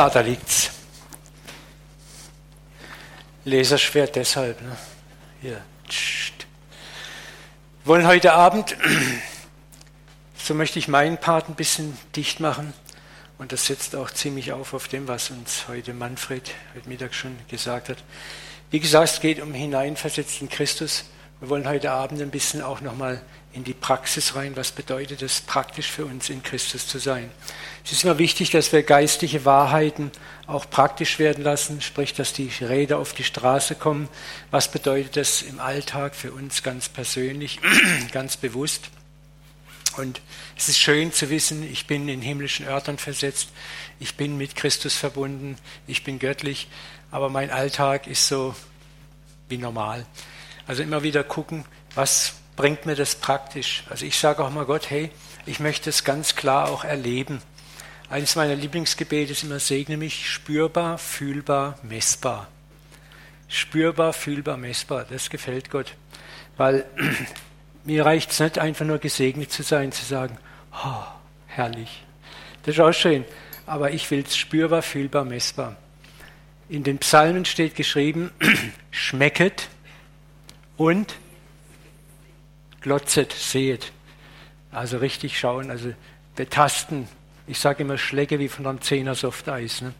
[0.00, 0.70] Ah, da liegt's.
[3.44, 4.58] Laserschwert deshalb.
[4.62, 4.74] Ne?
[5.42, 5.62] Hier.
[7.82, 8.74] Wir wollen heute Abend,
[10.38, 12.72] so möchte ich meinen Part ein bisschen dicht machen.
[13.36, 17.38] Und das setzt auch ziemlich auf auf dem, was uns heute Manfred heute Mittag schon
[17.48, 17.98] gesagt hat.
[18.70, 21.04] Wie gesagt, es geht um hineinversetzten Christus.
[21.40, 23.22] Wir wollen heute Abend ein bisschen auch nochmal
[23.54, 24.56] in die Praxis rein.
[24.56, 27.30] Was bedeutet es praktisch für uns, in Christus zu sein?
[27.82, 30.12] Es ist immer wichtig, dass wir geistliche Wahrheiten
[30.46, 34.10] auch praktisch werden lassen, sprich, dass die Räder auf die Straße kommen.
[34.50, 37.58] Was bedeutet das im Alltag für uns ganz persönlich,
[38.12, 38.90] ganz bewusst?
[39.96, 40.20] Und
[40.58, 43.48] es ist schön zu wissen, ich bin in himmlischen Örtern versetzt,
[43.98, 46.68] ich bin mit Christus verbunden, ich bin göttlich,
[47.10, 48.54] aber mein Alltag ist so
[49.48, 50.04] wie normal.
[50.70, 51.64] Also immer wieder gucken,
[51.96, 53.82] was bringt mir das praktisch?
[53.90, 55.10] Also ich sage auch mal Gott, hey,
[55.44, 57.42] ich möchte es ganz klar auch erleben.
[58.08, 62.46] Eines meiner Lieblingsgebete ist immer, segne mich spürbar, fühlbar, messbar.
[63.48, 65.06] Spürbar, fühlbar, messbar.
[65.10, 65.96] Das gefällt Gott.
[66.56, 66.86] Weil
[67.84, 70.38] mir reicht es nicht einfach nur gesegnet zu sein, zu sagen,
[70.72, 71.02] oh,
[71.48, 72.04] herrlich.
[72.62, 73.24] Das ist auch schön.
[73.66, 75.74] Aber ich will es spürbar, fühlbar, messbar.
[76.68, 78.30] In den Psalmen steht geschrieben,
[78.92, 79.68] schmecket
[80.80, 81.16] und
[82.80, 83.92] glotzet, sehet.
[84.72, 85.92] Also richtig schauen, also
[86.36, 87.06] betasten.
[87.46, 89.82] Ich sage immer Schläge wie von einem Zehner Softeis.
[89.82, 89.92] Ne?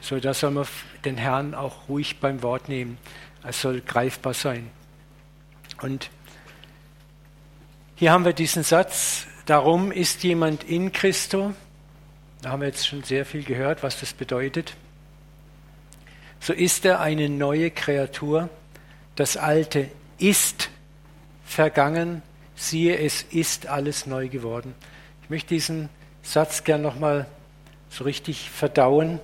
[0.00, 0.68] So, da soll man
[1.04, 2.98] den Herrn auch ruhig beim Wort nehmen.
[3.42, 4.70] Es soll greifbar sein.
[5.80, 6.08] Und
[7.96, 11.52] hier haben wir diesen Satz, darum ist jemand in Christo.
[12.42, 14.76] Da haben wir jetzt schon sehr viel gehört, was das bedeutet.
[16.38, 18.48] So ist er eine neue Kreatur.
[19.16, 19.90] Das Alte
[20.22, 20.70] ist
[21.44, 22.22] vergangen,
[22.54, 24.74] siehe, es ist alles neu geworden.
[25.24, 25.88] Ich möchte diesen
[26.22, 27.26] Satz gern nochmal
[27.90, 29.20] so richtig verdauen.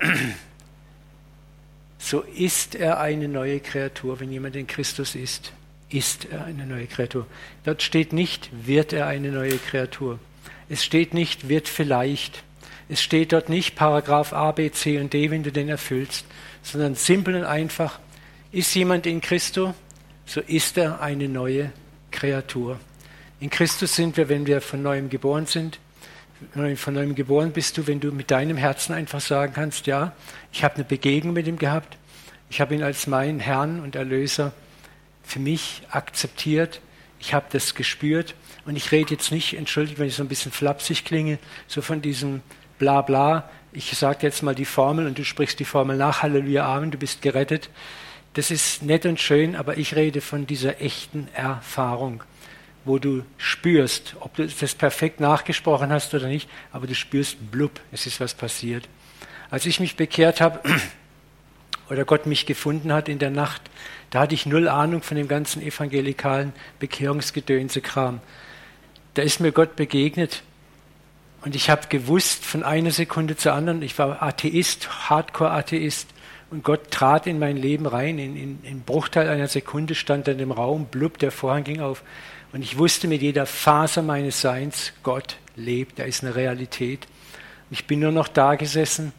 [1.98, 5.52] So ist er eine neue Kreatur, wenn jemand in Christus ist,
[5.88, 7.26] ist er eine neue Kreatur.
[7.64, 10.20] Dort steht nicht, wird er eine neue Kreatur.
[10.68, 12.44] Es steht nicht, wird vielleicht.
[12.88, 16.26] Es steht dort nicht Paragraph A, B, C und D, wenn du den erfüllst,
[16.62, 17.98] sondern simpel und einfach,
[18.52, 19.74] ist jemand in Christus,
[20.26, 21.72] so ist er eine neue
[22.10, 22.78] Kreatur.
[23.40, 25.78] In Christus sind wir, wenn wir von neuem geboren sind.
[26.76, 30.12] Von neuem geboren bist du, wenn du mit deinem Herzen einfach sagen kannst, ja,
[30.52, 31.96] ich habe eine Begegnung mit ihm gehabt.
[32.50, 34.52] Ich habe ihn als meinen Herrn und Erlöser
[35.22, 36.80] für mich akzeptiert.
[37.20, 38.34] Ich habe das gespürt.
[38.66, 41.38] Und ich rede jetzt nicht, entschuldigt, wenn ich so ein bisschen flapsig klinge,
[41.68, 42.42] so von diesem
[42.78, 43.48] Blabla.
[43.72, 46.22] Ich sage jetzt mal die Formel und du sprichst die Formel nach.
[46.22, 47.70] Halleluja, Amen, du bist gerettet.
[48.36, 52.22] Das ist nett und schön, aber ich rede von dieser echten Erfahrung,
[52.84, 57.80] wo du spürst, ob du das perfekt nachgesprochen hast oder nicht, aber du spürst, blub,
[57.92, 58.90] es ist was passiert.
[59.48, 60.60] Als ich mich bekehrt habe
[61.88, 63.62] oder Gott mich gefunden hat in der Nacht,
[64.10, 68.20] da hatte ich null Ahnung von dem ganzen evangelikalen Bekehrungsgedönse-Kram.
[69.14, 70.42] Da ist mir Gott begegnet
[71.40, 76.08] und ich habe gewusst von einer Sekunde zur anderen, ich war Atheist, Hardcore-Atheist,
[76.50, 78.18] und Gott trat in mein Leben rein.
[78.18, 81.80] In, in, in Bruchteil einer Sekunde stand er in dem Raum, blub, der Vorhang ging
[81.80, 82.02] auf.
[82.52, 87.06] Und ich wusste mit jeder Faser meines Seins, Gott lebt, er ist eine Realität.
[87.70, 89.12] Ich bin nur noch da gesessen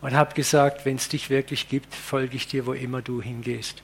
[0.00, 3.82] und habe gesagt, wenn es dich wirklich gibt, folge ich dir, wo immer du hingehst.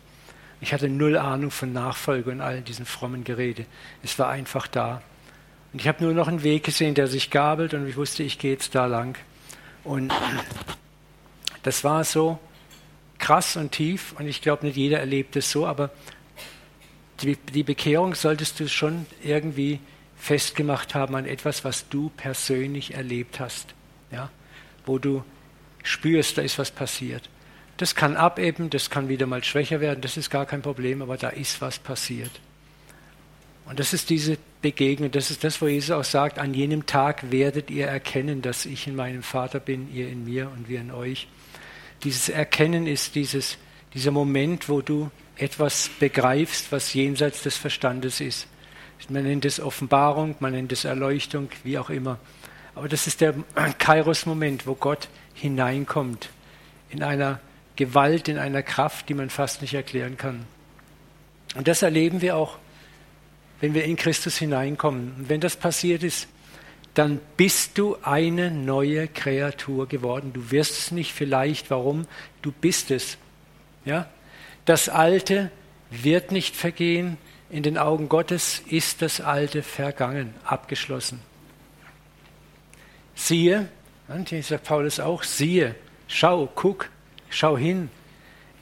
[0.60, 3.66] Ich hatte null Ahnung von Nachfolge und all diesen frommen Gerede.
[4.02, 5.02] Es war einfach da.
[5.72, 8.38] Und ich habe nur noch einen Weg gesehen, der sich gabelt und ich wusste, ich
[8.38, 9.16] gehe jetzt da lang.
[9.84, 10.12] Und
[11.62, 12.38] das war so,
[13.18, 15.90] krass und tief und ich glaube, nicht jeder erlebt es so, aber
[17.22, 19.80] die, die Bekehrung solltest du schon irgendwie
[20.16, 23.74] festgemacht haben an etwas, was du persönlich erlebt hast,
[24.10, 24.30] ja?
[24.86, 25.24] wo du
[25.82, 27.28] spürst, da ist was passiert.
[27.76, 31.16] Das kann abebben, das kann wieder mal schwächer werden, das ist gar kein Problem, aber
[31.16, 32.32] da ist was passiert.
[33.66, 37.30] Und das ist diese Begegnung, das ist das, wo Jesus auch sagt, an jenem Tag
[37.30, 40.90] werdet ihr erkennen, dass ich in meinem Vater bin, ihr in mir und wir in
[40.90, 41.28] euch.
[42.04, 43.58] Dieses Erkennen ist dieses,
[43.94, 48.46] dieser Moment, wo du etwas begreifst, was jenseits des Verstandes ist.
[49.08, 52.18] Man nennt es Offenbarung, man nennt es Erleuchtung, wie auch immer.
[52.74, 53.34] Aber das ist der
[53.78, 56.30] Kairos-Moment, wo Gott hineinkommt
[56.90, 57.40] in einer
[57.76, 60.44] Gewalt, in einer Kraft, die man fast nicht erklären kann.
[61.54, 62.58] Und das erleben wir auch,
[63.60, 65.14] wenn wir in Christus hineinkommen.
[65.18, 66.28] Und wenn das passiert ist,
[66.94, 70.32] dann bist du eine neue Kreatur geworden.
[70.32, 72.06] Du wirst es nicht vielleicht, warum?
[72.42, 73.18] Du bist es.
[73.84, 74.08] Ja?
[74.64, 75.50] Das Alte
[75.90, 77.16] wird nicht vergehen.
[77.50, 81.20] In den Augen Gottes ist das Alte vergangen, abgeschlossen.
[83.14, 83.68] Siehe,
[84.26, 85.74] hier sagt Paulus auch, siehe,
[86.06, 86.90] schau, guck,
[87.30, 87.90] schau hin.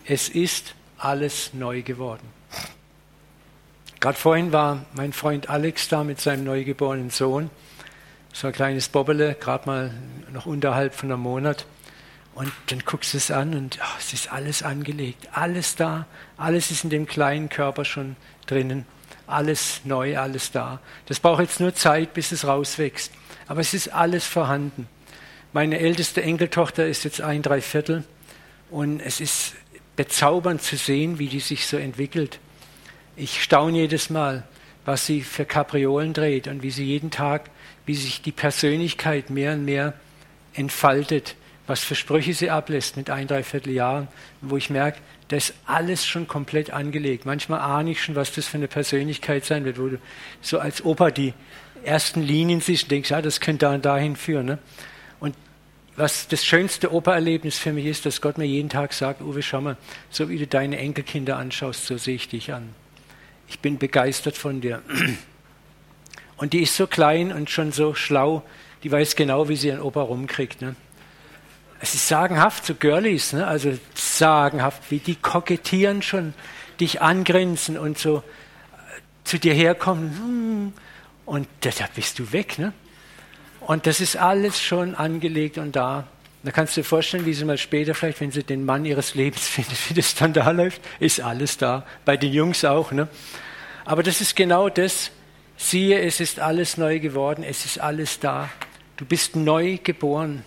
[0.04, 2.28] Es ist alles neu geworden.
[4.00, 7.50] Gerade vorhin war mein Freund Alex da mit seinem neugeborenen Sohn.
[8.38, 9.90] So ein kleines Bobbele, gerade mal
[10.30, 11.64] noch unterhalb von einem Monat.
[12.34, 16.04] Und dann guckst du es an und oh, es ist alles angelegt, alles da,
[16.36, 18.84] alles ist in dem kleinen Körper schon drinnen,
[19.26, 20.80] alles neu, alles da.
[21.06, 23.10] Das braucht jetzt nur Zeit, bis es rauswächst.
[23.48, 24.86] Aber es ist alles vorhanden.
[25.54, 28.04] Meine älteste Enkeltochter ist jetzt ein Dreiviertel
[28.68, 29.54] und es ist
[29.96, 32.38] bezaubernd zu sehen, wie die sich so entwickelt.
[33.16, 34.42] Ich staune jedes Mal,
[34.84, 37.48] was sie für Kapriolen dreht und wie sie jeden Tag,
[37.86, 39.94] wie sich die Persönlichkeit mehr und mehr
[40.54, 41.36] entfaltet
[41.66, 44.08] was für Sprüche sie ablässt mit ein, dreiviertel Jahren,
[44.40, 44.98] wo ich merke,
[45.28, 47.26] das ist alles schon komplett angelegt.
[47.26, 49.98] Manchmal ahne ich schon, was das für eine Persönlichkeit sein wird, wo du
[50.40, 51.34] so als Opa die
[51.84, 54.46] ersten Linien siehst und denkst, ja, das könnte da und dahin führen.
[54.46, 54.58] Ne?
[55.18, 55.34] Und
[55.96, 59.60] was das schönste Opa-Erlebnis für mich ist, dass Gott mir jeden Tag sagt, Uwe, schau
[59.60, 59.76] mal,
[60.10, 62.68] so wie du deine Enkelkinder anschaust, so sehe ich dich an.
[63.48, 64.82] Ich bin begeistert von dir.
[66.36, 68.42] Und die ist so klein und schon so schlau,
[68.82, 70.60] die weiß genau, wie sie ihren Opa rumkriegt.
[70.60, 70.76] Ne?
[71.80, 73.46] es ist sagenhaft, so Girlies, ne?
[73.46, 76.34] also sagenhaft, wie die kokettieren schon,
[76.80, 78.22] dich angrinsen und so äh,
[79.24, 80.10] zu dir herkommen.
[80.10, 80.72] Hm,
[81.26, 82.58] und da bist du weg.
[82.58, 82.72] Ne?
[83.60, 86.06] Und das ist alles schon angelegt und da.
[86.44, 89.14] Da kannst du dir vorstellen, wie sie mal später, vielleicht, wenn sie den Mann ihres
[89.14, 91.84] Lebens findet, wie das dann da läuft, ist alles da.
[92.04, 92.92] Bei den Jungs auch.
[92.92, 93.08] Ne?
[93.84, 95.10] Aber das ist genau das.
[95.56, 98.50] Siehe, es ist alles neu geworden, es ist alles da.
[98.96, 100.44] Du bist neu geboren.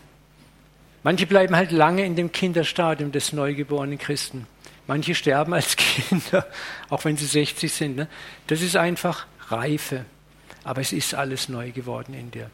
[1.04, 4.48] Manche bleiben halt lange in dem Kinderstadium des neugeborenen Christen.
[4.86, 6.48] Manche sterben als Kinder,
[6.90, 7.96] auch wenn sie 60 sind.
[7.96, 8.08] Ne?
[8.48, 10.06] Das ist einfach Reife.
[10.64, 12.50] Aber es ist alles neu geworden in dir.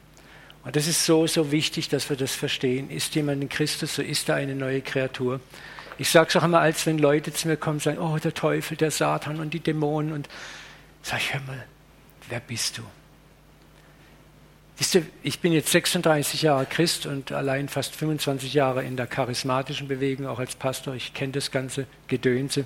[0.63, 2.90] Und das ist so, so wichtig, dass wir das verstehen.
[2.90, 5.40] Ist jemand in Christus, so ist er eine neue Kreatur.
[5.98, 8.34] Ich sage es auch immer, als wenn Leute zu mir kommen und sagen, oh, der
[8.34, 10.12] Teufel, der Satan und die Dämonen.
[10.12, 10.28] Und
[11.02, 11.66] sag ich, hör mal,
[12.30, 12.83] wer bist du?
[15.24, 20.27] Ich bin jetzt 36 Jahre Christ und allein fast 25 Jahre in der charismatischen Bewegung,
[20.27, 20.95] auch als Pastor.
[20.95, 22.66] Ich kenne das ganze Gedönse.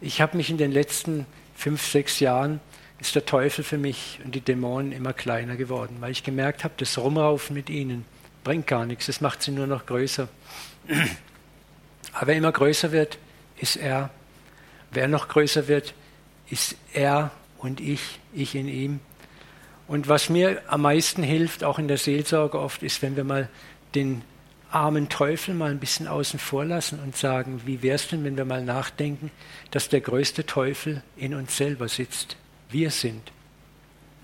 [0.00, 1.26] Ich habe mich in den letzten
[1.56, 2.60] fünf, sechs Jahren,
[3.00, 6.74] ist der Teufel für mich und die Dämonen immer kleiner geworden, weil ich gemerkt habe,
[6.76, 8.04] das Rumraufen mit ihnen
[8.44, 10.28] bringt gar nichts, es macht sie nur noch größer.
[12.12, 13.18] Aber wer immer größer wird,
[13.56, 14.10] ist er.
[14.92, 15.94] Wer noch größer wird,
[16.48, 19.00] ist er und ich, ich in ihm.
[19.86, 23.48] Und was mir am meisten hilft, auch in der Seelsorge oft, ist, wenn wir mal
[23.94, 24.22] den
[24.70, 28.36] armen Teufel mal ein bisschen außen vor lassen und sagen, wie wäre es denn, wenn
[28.36, 29.30] wir mal nachdenken,
[29.72, 32.36] dass der größte Teufel in uns selber sitzt.
[32.70, 33.32] Wir sind.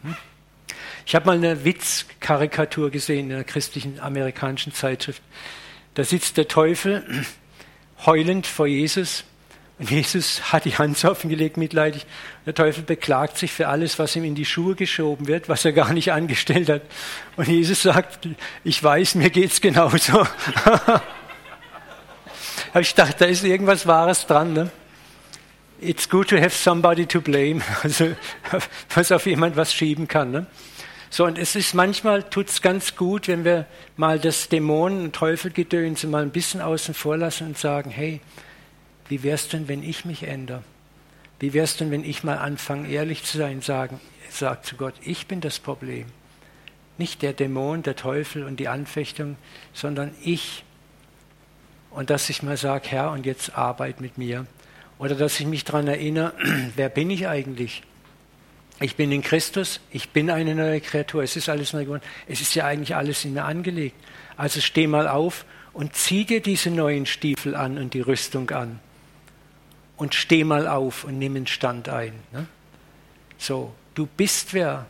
[0.02, 0.14] Hm?
[1.04, 5.22] Ich habe mal eine Witzkarikatur gesehen in einer christlichen amerikanischen Zeitschrift.
[5.94, 7.04] Da sitzt der Teufel
[8.06, 9.24] heulend vor Jesus
[9.78, 12.06] und Jesus hat die Hand auf ihn mitleidig.
[12.46, 15.72] Der Teufel beklagt sich für alles, was ihm in die Schuhe geschoben wird, was er
[15.72, 16.80] gar nicht angestellt hat.
[17.36, 18.26] Und Jesus sagt,
[18.64, 20.20] ich weiß, mir geht's genauso.
[22.70, 24.54] Aber ich dachte, da ist irgendwas Wahres dran.
[24.54, 24.70] Ne?
[25.78, 27.60] It's good to have somebody to blame.
[27.82, 28.16] Also,
[28.94, 30.30] was auf jemand was schieben kann.
[30.30, 30.46] Ne?
[31.10, 33.66] So, und es ist manchmal, tut's ganz gut, wenn wir
[33.98, 38.22] mal das Dämonen- und Teufelgedönse mal ein bisschen außen vor lassen und sagen, hey,
[39.08, 40.62] wie wäre es denn, wenn ich mich ändere?
[41.38, 44.94] Wie wäre es denn, wenn ich mal anfange, ehrlich zu sein, sagen, sagt zu Gott,
[45.02, 46.06] ich bin das Problem.
[46.98, 49.36] Nicht der Dämon, der Teufel und die Anfechtung,
[49.74, 50.64] sondern ich.
[51.90, 54.46] Und dass ich mal sage, Herr, und jetzt arbeit mit mir.
[54.98, 56.32] Oder dass ich mich daran erinnere,
[56.76, 57.82] wer bin ich eigentlich?
[58.80, 62.02] Ich bin in Christus, ich bin eine neue Kreatur, es ist alles neu geworden.
[62.26, 63.96] Es ist ja eigentlich alles in mir angelegt.
[64.36, 68.80] Also steh mal auf und zieh dir diese neuen Stiefel an und die Rüstung an
[69.96, 72.12] und steh mal auf und nimm einen Stand ein.
[72.32, 72.46] Ne?
[73.38, 74.86] So, du bist wer.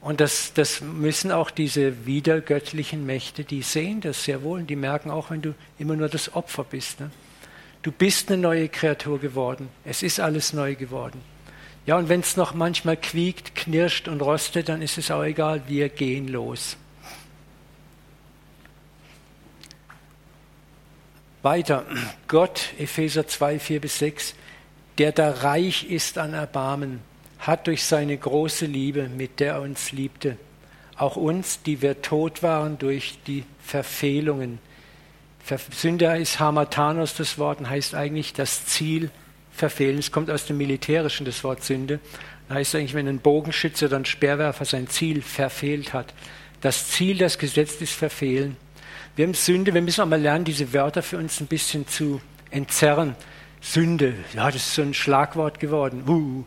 [0.00, 4.76] Und das, das müssen auch diese wiedergöttlichen Mächte, die sehen das sehr wohl und die
[4.76, 7.00] merken auch, wenn du immer nur das Opfer bist.
[7.00, 7.10] Ne?
[7.82, 9.68] Du bist eine neue Kreatur geworden.
[9.84, 11.20] Es ist alles neu geworden.
[11.86, 15.62] Ja, und wenn es noch manchmal quiekt, knirscht und rostet, dann ist es auch egal,
[15.68, 16.76] wir gehen los.
[21.46, 21.84] Weiter,
[22.26, 24.34] Gott, Epheser 2, 4 bis 6,
[24.98, 26.98] der da reich ist an Erbarmen,
[27.38, 30.38] hat durch seine große Liebe, mit der er uns liebte,
[30.96, 34.58] auch uns, die wir tot waren durch die Verfehlungen.
[35.70, 39.12] Sünder ist Hamatanos das Wort und heißt eigentlich das Ziel
[39.52, 39.98] verfehlen.
[39.98, 42.00] Es kommt aus dem Militärischen, das Wort Sünde.
[42.48, 46.12] Das heißt eigentlich, wenn ein Bogenschütze oder ein Speerwerfer sein Ziel verfehlt hat.
[46.60, 48.56] Das Ziel, das gesetzt ist, verfehlen.
[49.16, 52.20] Wir haben Sünde, wir müssen auch mal lernen, diese Wörter für uns ein bisschen zu
[52.50, 53.16] entzerren.
[53.62, 56.02] Sünde, ja, das ist so ein Schlagwort geworden.
[56.06, 56.44] Uh.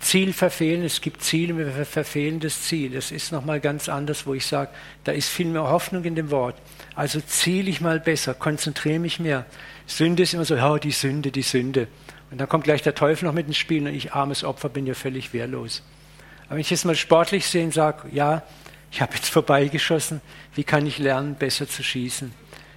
[0.00, 2.92] Ziel verfehlen, es gibt Ziele, wir verfehlen das Ziel.
[2.92, 4.70] Das ist nochmal ganz anders, wo ich sage,
[5.04, 6.54] da ist viel mehr Hoffnung in dem Wort.
[6.94, 9.44] Also ziele ich mal besser, konzentriere mich mehr.
[9.86, 11.88] Sünde ist immer so, ja, die Sünde, die Sünde.
[12.30, 14.86] Und dann kommt gleich der Teufel noch mit ins Spiel und ich, armes Opfer, bin
[14.86, 15.82] ja völlig wehrlos.
[16.46, 18.44] Aber wenn ich jetzt mal sportlich sehe und sage, ja,
[18.90, 20.20] ich habe jetzt vorbeigeschossen,
[20.54, 22.32] wie kann ich lernen, besser zu schießen?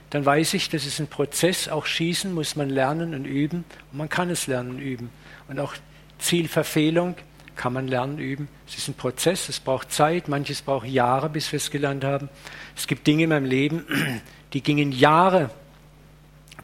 [0.10, 3.98] Dann weiß ich, das ist ein Prozess, auch Schießen muss man lernen und üben und
[3.98, 5.10] man kann es lernen und üben.
[5.48, 5.74] Und auch
[6.20, 7.16] Zielverfehlung
[7.56, 8.48] kann man lernen und üben.
[8.68, 12.28] Es ist ein Prozess, es braucht Zeit, manches braucht Jahre, bis wir es gelernt haben.
[12.76, 13.86] Es gibt Dinge in meinem Leben,
[14.54, 15.50] die gingen Jahre,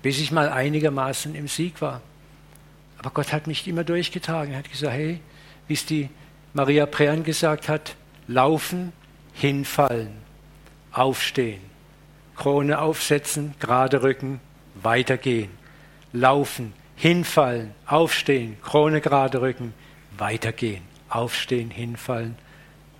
[0.01, 2.01] bis ich mal einigermaßen im Sieg war.
[2.97, 4.53] Aber Gott hat mich immer durchgetragen.
[4.53, 5.21] Er hat gesagt, hey,
[5.67, 6.09] wie es die
[6.53, 7.95] Maria Prean gesagt hat,
[8.27, 8.91] laufen,
[9.37, 10.13] hinfallen,
[10.91, 11.61] aufstehen,
[12.35, 14.39] Krone aufsetzen, gerade rücken,
[14.81, 15.51] weitergehen,
[16.11, 19.73] laufen, hinfallen, aufstehen, Krone gerade rücken,
[20.17, 22.35] weitergehen, aufstehen, hinfallen,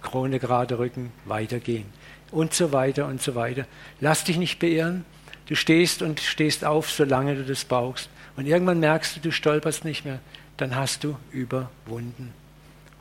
[0.03, 1.85] Krone gerade rücken, weitergehen
[2.31, 3.65] und so weiter und so weiter.
[3.99, 5.05] Lass dich nicht beirren.
[5.47, 8.09] Du stehst und stehst auf, solange du das brauchst.
[8.35, 10.19] Und irgendwann merkst du, du stolperst nicht mehr.
[10.57, 12.33] Dann hast du überwunden.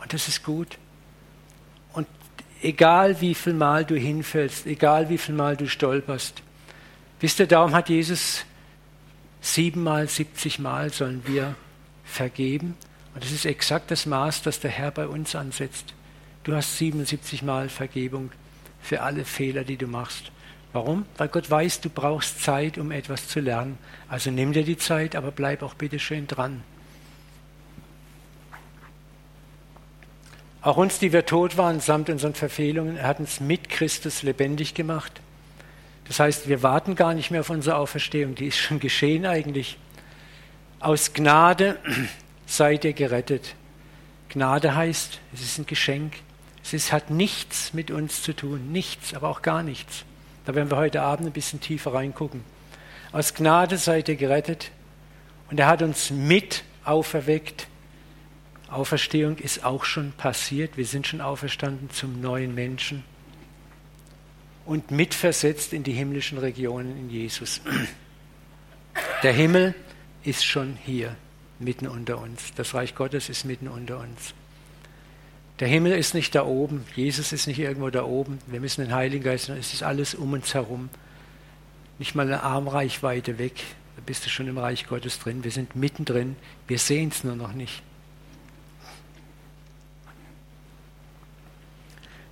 [0.01, 0.79] Und das ist gut.
[2.63, 6.43] Egal wie viel Mal du hinfällst, egal wie viel Mal du stolperst,
[7.21, 8.45] wisst ihr, darum hat Jesus
[9.41, 11.55] siebenmal, siebzig Mal sollen wir
[12.05, 12.77] vergeben.
[13.15, 15.95] Und das ist exakt das Maß, das der Herr bei uns ansetzt.
[16.45, 18.31] Du hast 77 Mal Vergebung
[18.81, 20.31] für alle Fehler, die du machst.
[20.73, 21.07] Warum?
[21.17, 23.79] Weil Gott weiß, du brauchst Zeit, um etwas zu lernen.
[24.09, 26.63] Also nimm dir die Zeit, aber bleib auch bitte schön dran.
[30.67, 34.75] Auch uns, die wir tot waren, samt unseren Verfehlungen, er hat uns mit Christus lebendig
[34.75, 35.21] gemacht.
[36.09, 39.79] Das heißt, wir warten gar nicht mehr auf unsere Auferstehung, die ist schon geschehen eigentlich.
[40.81, 41.79] Aus Gnade
[42.47, 43.55] seid ihr gerettet.
[44.29, 46.15] Gnade heißt, es ist ein Geschenk.
[46.65, 50.05] Es ist, hat nichts mit uns zu tun, nichts, aber auch gar nichts.
[50.47, 52.43] Da werden wir heute Abend ein bisschen tiefer reingucken.
[53.13, 54.73] Aus Gnade seid ihr gerettet
[55.49, 57.69] und er hat uns mit auferweckt.
[58.77, 60.77] Auferstehung ist auch schon passiert.
[60.77, 63.05] Wir sind schon auferstanden zum neuen Menschen
[64.67, 67.63] und mitversetzt in die himmlischen Regionen in Jesus.
[69.23, 69.75] Der Himmel
[70.25, 71.17] ist schon hier,
[71.59, 72.53] mitten unter uns.
[72.55, 74.35] Das Reich Gottes ist mitten unter uns.
[75.59, 78.41] Der Himmel ist nicht da oben, Jesus ist nicht irgendwo da oben.
[78.47, 80.91] Wir müssen den Heiligen Geist, es ist alles um uns herum.
[81.99, 83.55] Nicht mal eine Armreichweite weg,
[83.97, 85.45] da bist du schon im Reich Gottes drin.
[85.45, 86.37] Wir sind mittendrin,
[86.69, 87.83] wir sehen es nur noch nicht.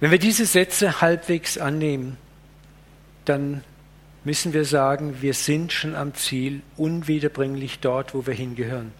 [0.05, 2.19] Wenn wir diese Sätze halbwegs annehmen,
[3.25, 3.65] dann
[4.23, 8.93] müssen wir sagen, wir sind schon am Ziel, unwiederbringlich dort, wo wir hingehören.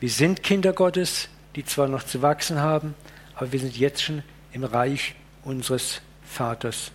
[0.00, 2.94] Wir sind Kinder Gottes, die zwar noch zu wachsen haben,
[3.34, 6.92] aber wir sind jetzt schon im Reich unseres Vaters.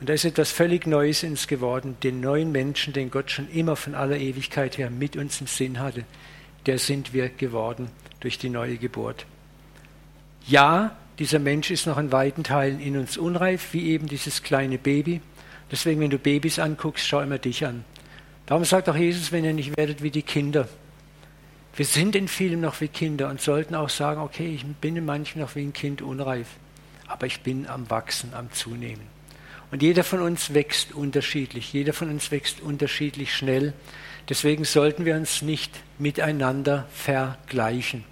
[0.00, 3.48] Und da ist etwas völlig Neues in uns geworden, den neuen Menschen, den Gott schon
[3.50, 6.02] immer von aller Ewigkeit her mit uns im Sinn hatte,
[6.66, 7.88] der sind wir geworden
[8.18, 9.26] durch die neue Geburt.
[10.44, 14.78] Ja, dieser Mensch ist noch in weiten Teilen in uns unreif, wie eben dieses kleine
[14.78, 15.20] Baby.
[15.70, 17.84] Deswegen, wenn du Babys anguckst, schau immer dich an.
[18.46, 20.68] Darum sagt auch Jesus, wenn ihr nicht werdet wie die Kinder.
[21.76, 25.04] Wir sind in vielen noch wie Kinder und sollten auch sagen, okay, ich bin in
[25.04, 26.48] manchen noch wie ein Kind unreif,
[27.06, 29.02] aber ich bin am Wachsen, am Zunehmen.
[29.70, 33.74] Und jeder von uns wächst unterschiedlich, jeder von uns wächst unterschiedlich schnell.
[34.28, 38.04] Deswegen sollten wir uns nicht miteinander vergleichen.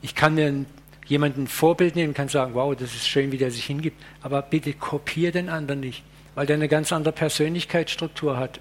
[0.00, 0.64] Ich kann mir
[1.06, 4.72] jemanden Vorbild nehmen, kann sagen, wow, das ist schön, wie der sich hingibt, aber bitte
[4.72, 6.02] kopier den anderen nicht
[6.36, 8.60] weil der eine ganz andere Persönlichkeitsstruktur hat.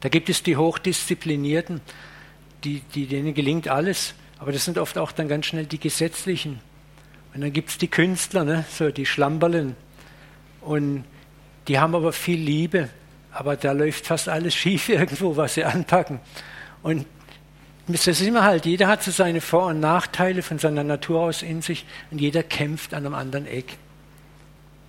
[0.00, 1.82] Da gibt es die Hochdisziplinierten,
[2.64, 6.58] die, die, denen gelingt alles, aber das sind oft auch dann ganz schnell die Gesetzlichen.
[7.34, 8.64] Und dann gibt es die Künstler, ne?
[8.70, 9.76] so die Schlamperlen.
[10.62, 11.04] Und
[11.68, 12.88] die haben aber viel Liebe,
[13.30, 16.18] aber da läuft fast alles schief irgendwo, was sie anpacken.
[16.82, 17.04] Und
[17.92, 21.42] das ist immer halt, jeder hat so seine Vor- und Nachteile von seiner Natur aus
[21.42, 23.76] in sich und jeder kämpft an einem anderen Eck.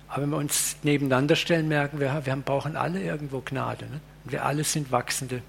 [0.08, 3.86] Aber wenn wir uns nebeneinander stellen, merken wir, wir brauchen alle irgendwo Gnade.
[3.86, 4.00] Ne?
[4.24, 5.42] Und wir alle sind Wachsende.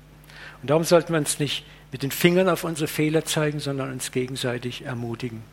[0.61, 4.11] Und darum sollten wir uns nicht mit den Fingern auf unsere Fehler zeigen, sondern uns
[4.11, 5.43] gegenseitig ermutigen.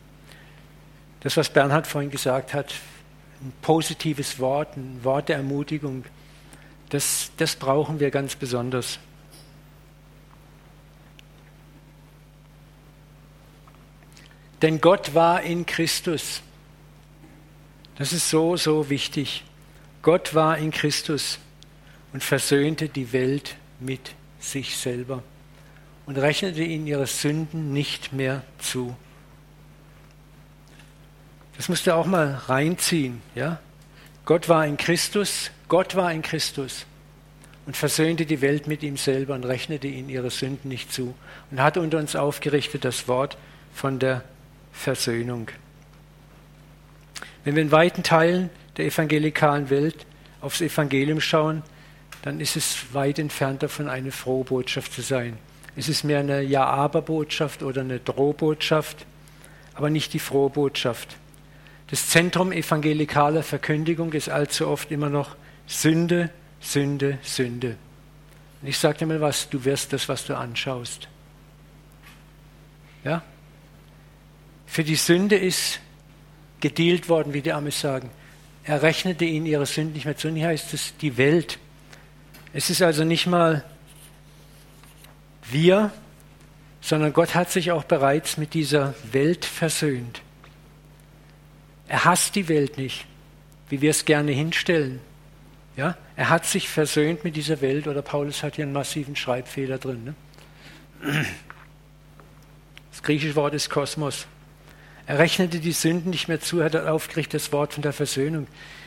[1.21, 2.73] Das, was Bernhard vorhin gesagt hat,
[3.42, 6.04] ein positives Wort, ein Wort der Ermutigung,
[6.90, 9.00] das, das brauchen wir ganz besonders.
[14.62, 16.43] Denn Gott war in Christus.
[17.97, 19.45] Das ist so, so wichtig.
[20.02, 21.38] Gott war in Christus
[22.12, 25.23] und versöhnte die Welt mit sich selber
[26.07, 28.97] und rechnete ihnen ihre Sünden nicht mehr zu.
[31.57, 33.21] Das musst du auch mal reinziehen.
[33.35, 33.61] Ja?
[34.25, 36.87] Gott war in Christus, Gott war in Christus
[37.67, 41.14] und versöhnte die Welt mit ihm selber und rechnete ihnen ihre Sünden nicht zu
[41.50, 43.37] und hat unter uns aufgerichtet das Wort
[43.75, 44.25] von der
[44.80, 45.49] Versöhnung.
[47.44, 50.06] Wenn wir in weiten Teilen der evangelikalen Welt
[50.40, 51.62] aufs Evangelium schauen,
[52.22, 55.38] dann ist es weit entfernt davon, eine frohe Botschaft zu sein.
[55.76, 59.06] Es ist mehr eine Ja-Aber-Botschaft oder eine Drohbotschaft,
[59.75, 61.16] aber nicht die frohe Botschaft.
[61.88, 67.76] Das Zentrum evangelikaler Verkündigung ist allzu oft immer noch Sünde, Sünde, Sünde.
[68.62, 71.08] Und ich sage dir mal was, du wirst das, was du anschaust.
[73.04, 73.22] Ja?
[74.70, 75.80] Für die Sünde ist
[76.60, 78.08] gedealt worden, wie die Amis sagen.
[78.62, 80.28] Er rechnete ihnen ihre Sünden nicht mehr zu.
[80.28, 81.58] Und hier heißt es die Welt.
[82.52, 83.64] Es ist also nicht mal
[85.50, 85.90] wir,
[86.80, 90.22] sondern Gott hat sich auch bereits mit dieser Welt versöhnt.
[91.88, 93.06] Er hasst die Welt nicht,
[93.70, 95.00] wie wir es gerne hinstellen.
[95.76, 95.96] Ja?
[96.14, 100.14] Er hat sich versöhnt mit dieser Welt, oder Paulus hat hier einen massiven Schreibfehler drin.
[101.02, 101.26] Ne?
[102.92, 104.28] Das griechische Wort ist Kosmos.
[105.11, 108.47] Er rechnete die Sünden nicht mehr zu, er hat aufgerichtet das Wort von der Versöhnung.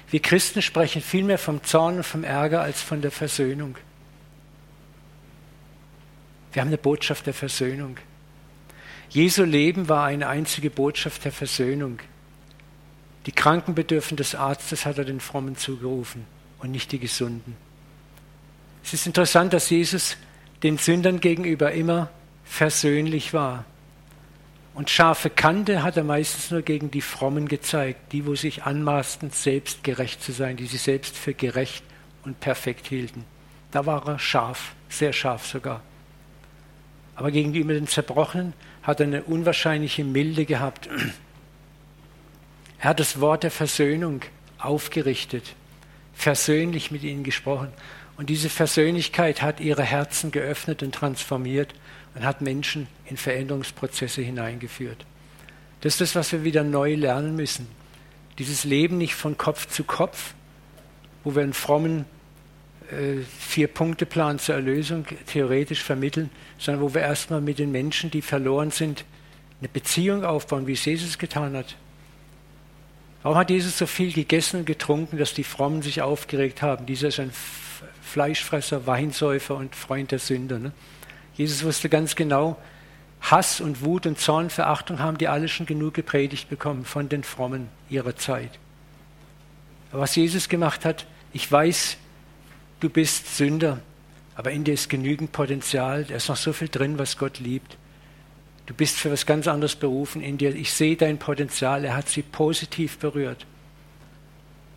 [0.10, 3.76] Wir Christen sprechen viel mehr vom Zorn und vom Ärger als von der Versöhnung.
[6.54, 7.98] Wir haben eine Botschaft der Versöhnung.
[9.10, 12.00] Jesu Leben war eine einzige Botschaft der Versöhnung.
[13.26, 16.26] Die Kranken des Arztes, hat er den Frommen zugerufen
[16.60, 17.58] und nicht die Gesunden.
[18.82, 20.16] Es ist interessant, dass Jesus
[20.64, 22.10] den Sündern gegenüber immer
[22.46, 23.66] versöhnlich war.
[24.74, 29.30] Und scharfe Kante hat er meistens nur gegen die Frommen gezeigt, die, wo sich anmaßten,
[29.30, 31.84] selbst gerecht zu sein, die sich selbst für gerecht
[32.24, 33.26] und perfekt hielten.
[33.72, 35.82] Da war er scharf, sehr scharf sogar.
[37.16, 40.90] Aber gegenüber den Zerbrochenen hat er eine unwahrscheinliche Milde gehabt.
[42.80, 44.24] Er hat das Wort der Versöhnung
[44.58, 45.56] aufgerichtet,
[46.14, 47.70] versöhnlich mit ihnen gesprochen.
[48.18, 51.74] Und diese Versöhnlichkeit hat ihre Herzen geöffnet und transformiert
[52.16, 55.06] und hat Menschen in Veränderungsprozesse hineingeführt.
[55.82, 57.68] Das ist das, was wir wieder neu lernen müssen.
[58.40, 60.34] Dieses Leben nicht von Kopf zu Kopf,
[61.24, 62.06] wo wir einen frommen
[62.92, 68.72] äh, Vier-Punkte-Plan zur Erlösung theoretisch vermitteln, sondern wo wir erstmal mit den Menschen, die verloren
[68.72, 69.06] sind,
[69.60, 71.76] eine Beziehung aufbauen, wie es Jesus getan hat.
[73.22, 76.86] Warum hat Jesus so viel gegessen und getrunken, dass die Frommen sich aufgeregt haben?
[76.86, 77.32] Dieser ist ein
[78.02, 80.60] Fleischfresser, Weinsäufer und Freund der Sünder.
[80.60, 80.74] Ne?
[81.36, 82.58] Jesus wusste ganz genau,
[83.22, 87.24] Hass und Wut und Zorn, Verachtung haben die alle schon genug gepredigt bekommen von den
[87.24, 88.60] Frommen ihrer Zeit.
[89.92, 91.98] Aber was Jesus gemacht hat, ich weiß,
[92.82, 93.80] du bist Sünder,
[94.36, 97.78] aber in dir ist genügend Potenzial, da ist noch so viel drin, was Gott liebt.
[98.66, 100.56] Du bist für was ganz anderes berufen in dir.
[100.56, 103.46] Ich sehe dein Potenzial, er hat sie positiv berührt.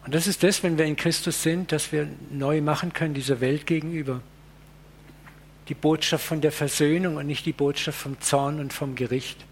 [0.05, 3.40] Und das ist das, wenn wir in Christus sind, dass wir neu machen können dieser
[3.40, 4.21] Welt gegenüber
[5.69, 9.45] die Botschaft von der Versöhnung und nicht die Botschaft vom Zorn und vom Gericht.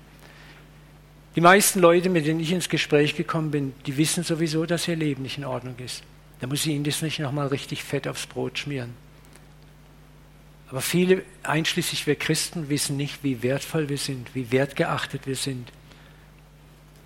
[1.36, 4.94] Die meisten Leute, mit denen ich ins Gespräch gekommen bin, die wissen sowieso, dass ihr
[4.94, 6.04] Leben nicht in Ordnung ist.
[6.40, 8.94] Da muss ich ihnen das nicht nochmal richtig fett aufs Brot schmieren.
[10.68, 15.70] Aber viele, einschließlich wir Christen, wissen nicht, wie wertvoll wir sind, wie wertgeachtet wir sind.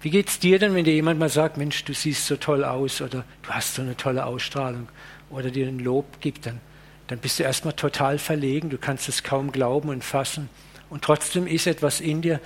[0.00, 2.64] Wie geht es dir denn, wenn dir jemand mal sagt, Mensch, du siehst so toll
[2.64, 4.88] aus oder du hast so eine tolle Ausstrahlung
[5.30, 6.60] oder dir ein Lob gibt, dann
[7.08, 10.48] dann bist du erstmal total verlegen, du kannst es kaum glauben und fassen.
[10.90, 12.40] Und trotzdem ist etwas in dir,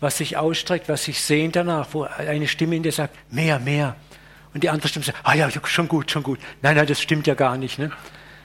[0.00, 3.96] was sich ausstreckt, was sich sehnt danach, wo eine Stimme in dir sagt, mehr, mehr.
[4.52, 6.38] Und die andere Stimme sagt, ah ja, schon gut, schon gut.
[6.60, 7.78] Nein, nein, das stimmt ja gar nicht.
[7.78, 7.90] Ne?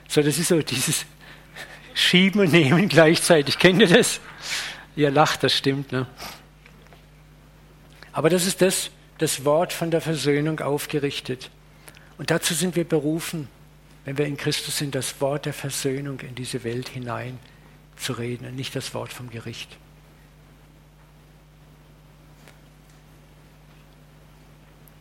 [0.08, 1.06] So, das ist so dieses
[1.94, 3.60] Schieben und Nehmen gleichzeitig.
[3.60, 4.22] Kennt ihr das?
[4.96, 5.92] Ihr lacht, das stimmt.
[5.92, 6.08] Ne?
[8.14, 11.50] Aber das ist das, das Wort von der Versöhnung aufgerichtet.
[12.18, 13.50] Und dazu sind wir berufen
[14.08, 17.38] wenn wir in Christus sind, das Wort der Versöhnung in diese Welt hinein
[17.98, 19.76] zu reden und nicht das Wort vom Gericht.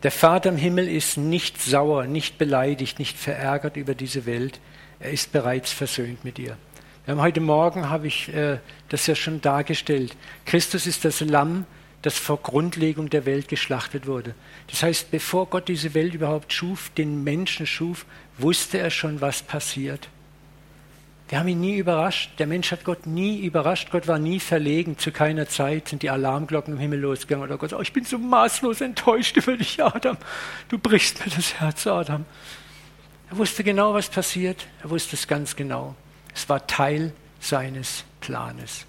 [0.03, 4.59] Der Vater im Himmel ist nicht sauer, nicht beleidigt, nicht verärgert über diese Welt.
[4.99, 6.57] Er ist bereits versöhnt mit ihr.
[7.05, 10.16] Wir haben heute Morgen, habe ich äh, das ja schon dargestellt.
[10.47, 11.64] Christus ist das Lamm,
[12.03, 14.35] das vor Grundlegung der Welt geschlachtet wurde.
[14.69, 18.07] Das heißt, bevor Gott diese Welt überhaupt schuf, den Menschen schuf,
[18.39, 20.09] wusste er schon, was passiert.
[21.29, 22.39] Wir haben ihn nie überrascht.
[22.39, 23.91] Der Mensch hat Gott nie überrascht.
[23.91, 24.97] Gott war nie verlegen.
[24.97, 27.45] Zu keiner Zeit sind die Alarmglocken im Himmel losgegangen.
[27.45, 30.17] Oder Gott sagt, oh, ich bin so maßlos enttäuscht über dich, Adam.
[30.69, 32.25] Du brichst mir das Herz, Adam.
[33.29, 34.69] Er wusste genau, was passiert.
[34.85, 35.97] Er wusste es ganz genau.
[36.33, 38.87] Es war Teil seines Planes.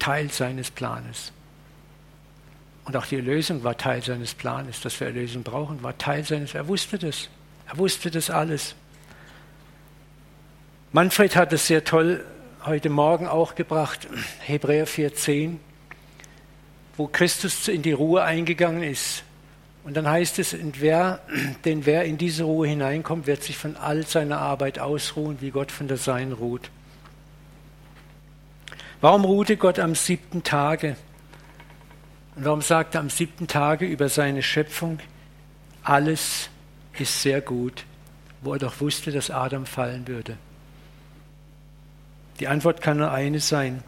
[0.00, 1.32] Teil seines Planes.
[2.84, 4.80] Und auch die Erlösung war Teil seines Planes.
[4.80, 6.54] Dass wir Erlösung brauchen, war Teil seines.
[6.54, 7.28] Er wusste das.
[7.68, 8.74] Er wusste das alles.
[10.92, 12.24] Manfred hat es sehr toll
[12.66, 14.06] heute Morgen auch gebracht,
[14.40, 15.56] Hebräer 4,10,
[16.96, 19.24] wo Christus in die Ruhe eingegangen ist.
[19.84, 21.20] Und dann heißt es, wer,
[21.64, 25.72] denn wer in diese Ruhe hineinkommt, wird sich von all seiner Arbeit ausruhen, wie Gott
[25.72, 26.70] von der Seinen ruht.
[29.00, 30.96] Warum ruhte Gott am siebten Tage?
[32.34, 34.98] Und warum sagte er am siebten Tage über seine Schöpfung,
[35.82, 36.48] alles
[36.98, 37.84] ist sehr gut,
[38.40, 40.36] wo er doch wusste, dass Adam fallen würde?
[42.40, 43.82] Die Antwort kann nur eine sein.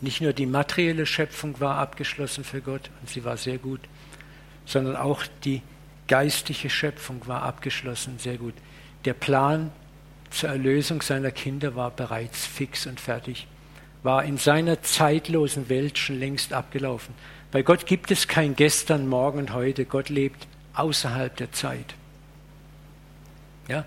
[0.00, 3.80] Nicht nur die materielle Schöpfung war abgeschlossen für Gott und sie war sehr gut,
[4.64, 5.62] sondern auch die
[6.08, 8.54] geistliche Schöpfung war abgeschlossen, sehr gut.
[9.04, 9.70] Der Plan
[10.30, 13.46] zur Erlösung seiner Kinder war bereits fix und fertig,
[14.02, 17.14] war in seiner zeitlosen Welt schon längst abgelaufen.
[17.50, 19.84] Bei Gott gibt es kein Gestern, Morgen und heute.
[19.84, 21.94] Gott lebt außerhalb der Zeit.
[23.68, 23.84] Ja?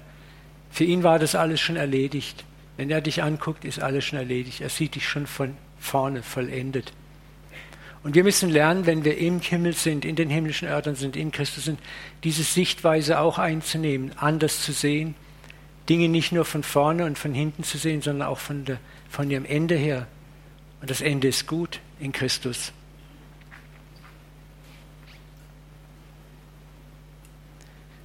[0.69, 2.43] Für ihn war das alles schon erledigt.
[2.77, 4.61] Wenn er dich anguckt, ist alles schon erledigt.
[4.61, 6.91] Er sieht dich schon von vorne vollendet.
[8.03, 11.31] Und wir müssen lernen, wenn wir im Himmel sind, in den himmlischen Örtern sind, in
[11.31, 11.79] Christus sind,
[12.23, 15.15] diese Sichtweise auch einzunehmen, anders zu sehen,
[15.87, 18.79] Dinge nicht nur von vorne und von hinten zu sehen, sondern auch von, der,
[19.13, 20.07] von ihrem Ende her.
[20.81, 22.73] Und das Ende ist gut in Christus.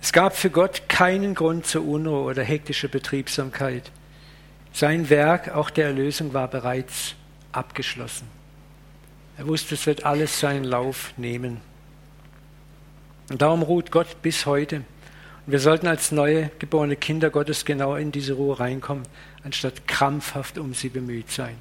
[0.02, 3.90] Es gab für Gott keinen Grund zur Unruhe oder hektischer Betriebsamkeit.
[4.74, 7.14] Sein Werk, auch der Erlösung, war bereits
[7.52, 8.28] abgeschlossen.
[9.38, 11.62] Er wusste, es wird alles seinen Lauf nehmen.
[13.30, 14.76] Und darum ruht Gott bis heute.
[15.46, 19.04] Und wir sollten als neue geborene Kinder Gottes genau in diese Ruhe reinkommen,
[19.44, 21.56] anstatt krampfhaft um sie bemüht sein.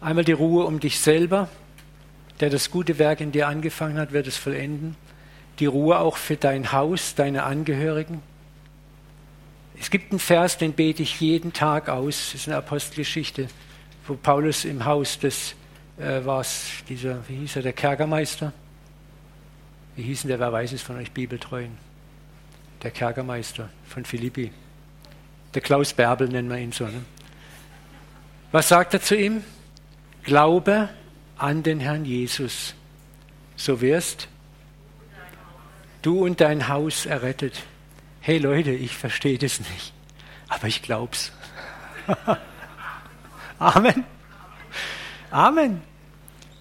[0.00, 1.48] Einmal die Ruhe um dich selber,
[2.40, 4.96] der das gute Werk in dir angefangen hat, wird es vollenden.
[5.58, 8.22] Die Ruhe auch für dein Haus, deine Angehörigen,
[9.80, 12.32] es gibt einen Vers, den bete ich jeden Tag aus.
[12.32, 13.48] Das ist eine Apostelgeschichte,
[14.06, 15.54] wo Paulus im Haus des,
[15.98, 16.44] äh, war
[16.86, 18.52] dieser, wie hieß er, der Kerkermeister?
[19.96, 21.78] Wie hieß denn der, wer weiß es von euch Bibeltreuen?
[22.82, 24.52] Der Kerkermeister von Philippi.
[25.54, 26.84] Der Klaus Bärbel nennen wir ihn so.
[26.84, 27.04] Ne?
[28.52, 29.44] Was sagt er zu ihm?
[30.22, 30.88] Glaube
[31.38, 32.74] an den Herrn Jesus,
[33.56, 34.28] so wirst
[36.02, 37.62] du und dein Haus errettet
[38.20, 39.92] hey Leute, ich verstehe das nicht,
[40.48, 41.32] aber ich glaub's.
[43.58, 44.04] Amen.
[45.30, 45.82] Amen.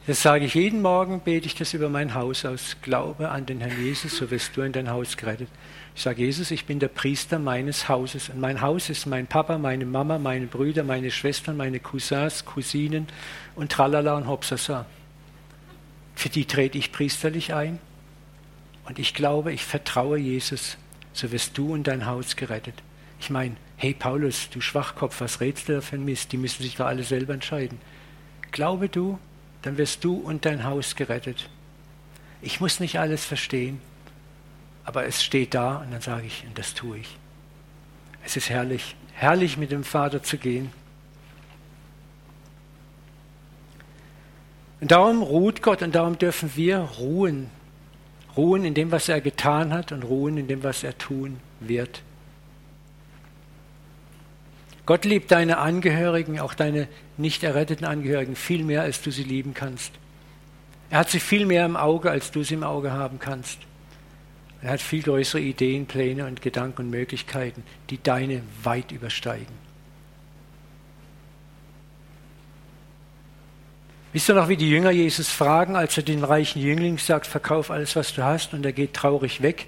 [0.10, 2.78] Das sage ich jeden Morgen, bete ich das über mein Haus aus.
[2.82, 5.50] Glaube an den Herrn Jesus, so wirst du in dein Haus gerettet.
[5.96, 8.30] Ich sage, Jesus, ich bin der Priester meines Hauses.
[8.30, 13.06] Und mein Haus ist mein Papa, meine Mama, meine Brüder, meine Schwestern, meine Cousins, Cousinen
[13.54, 14.88] und Tralala und Hopsasa.
[16.16, 17.78] Für die trete ich priesterlich ein.
[18.86, 20.78] Und ich glaube, ich vertraue Jesus
[21.14, 22.82] so wirst du und dein Haus gerettet.
[23.20, 26.32] Ich meine, hey Paulus, du Schwachkopf, was redest du da für ein Mist?
[26.32, 27.80] Die müssen sich doch alle selber entscheiden.
[28.52, 29.20] Glaube du,
[29.62, 31.50] dann wirst du und dein Haus gerettet.
[32.42, 33.82] Ich muss nicht alles verstehen,
[34.86, 37.18] aber es steht da und dann sage ich, und das tue ich.
[38.26, 40.72] Es ist herrlich, herrlich mit dem Vater zu gehen.
[44.82, 47.50] Und darum ruht Gott und darum dürfen wir ruhen
[48.40, 52.04] Ruhen in dem, was er getan hat und ruhen in dem, was er tun wird.
[54.90, 59.54] Gott liebt deine Angehörigen, auch deine nicht erretteten Angehörigen, viel mehr, als du sie lieben
[59.54, 59.92] kannst.
[60.90, 63.60] Er hat sie viel mehr im Auge, als du sie im Auge haben kannst.
[64.64, 69.54] Er hat viel größere Ideen, Pläne und Gedanken und Möglichkeiten, die deine weit übersteigen.
[74.12, 77.70] Wisst ihr noch, wie die Jünger Jesus fragen, als er den reichen Jüngling sagt, verkauf
[77.70, 79.68] alles, was du hast, und er geht traurig weg.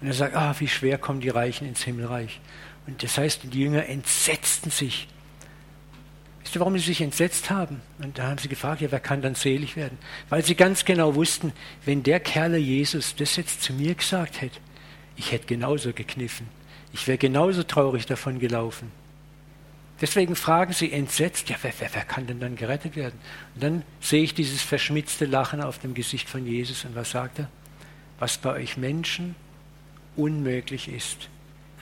[0.00, 2.40] Und er sagt, ah, wie schwer kommen die Reichen ins Himmelreich.
[2.86, 5.08] Und das heißt, die Jünger entsetzten sich.
[6.42, 7.80] Wisst ihr, warum sie sich entsetzt haben?
[7.98, 9.96] Und da haben sie gefragt, ja, wer kann dann selig werden?
[10.28, 11.52] Weil sie ganz genau wussten,
[11.84, 14.60] wenn der Kerle Jesus das jetzt zu mir gesagt hätte,
[15.16, 16.48] ich hätte genauso gekniffen.
[16.92, 18.92] Ich wäre genauso traurig davon gelaufen.
[20.00, 23.18] Deswegen fragen sie entsetzt, ja, wer, wer, wer, kann denn dann gerettet werden?
[23.54, 27.38] Und dann sehe ich dieses verschmitzte Lachen auf dem Gesicht von Jesus und was sagt
[27.38, 27.48] er?
[28.18, 29.34] Was bei euch Menschen
[30.16, 31.28] unmöglich ist,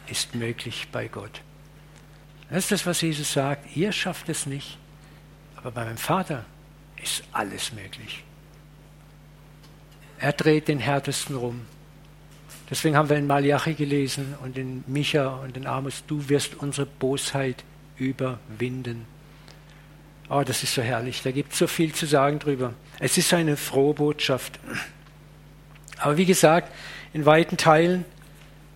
[0.09, 1.41] ist möglich bei Gott.
[2.49, 3.77] Das ist das, was Jesus sagt.
[3.77, 4.79] Ihr schafft es nicht,
[5.57, 6.45] aber bei meinem Vater
[7.03, 8.25] ist alles möglich.
[10.19, 11.63] Er dreht den härtesten rum.
[12.71, 16.87] Deswegen haben wir in Malachi gelesen und in Micha und in Amos, du wirst unsere
[16.87, 17.65] Bosheit
[17.97, 19.07] überwinden.
[20.29, 21.23] Oh, das ist so herrlich.
[21.23, 22.73] Da gibt es so viel zu sagen drüber.
[22.99, 24.59] Es ist eine frohe Botschaft.
[25.99, 26.73] Aber wie gesagt,
[27.13, 28.05] in weiten Teilen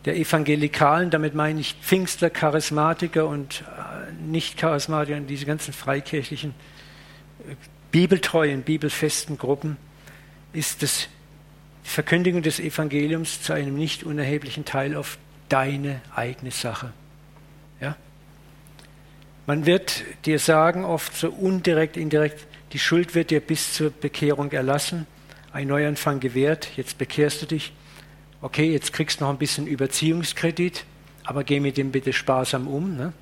[0.07, 6.55] der Evangelikalen, damit meine ich Pfingster, Charismatiker und äh, Nicht-Charismatiker und diese ganzen freikirchlichen,
[7.49, 7.57] äh,
[7.91, 9.77] bibeltreuen, bibelfesten Gruppen,
[10.53, 11.09] ist das
[11.85, 16.93] die Verkündigung des Evangeliums zu einem nicht unerheblichen Teil auf deine eigene Sache.
[17.81, 17.97] Ja?
[19.47, 24.53] Man wird dir sagen, oft so undirekt, indirekt, die Schuld wird dir bis zur Bekehrung
[24.53, 25.07] erlassen,
[25.53, 27.73] ein Neuanfang gewährt, jetzt bekehrst du dich.
[28.43, 30.85] Okay, jetzt kriegst du noch ein bisschen Überziehungskredit,
[31.25, 32.97] aber geh mit dem bitte sparsam um.
[32.97, 33.13] Ne?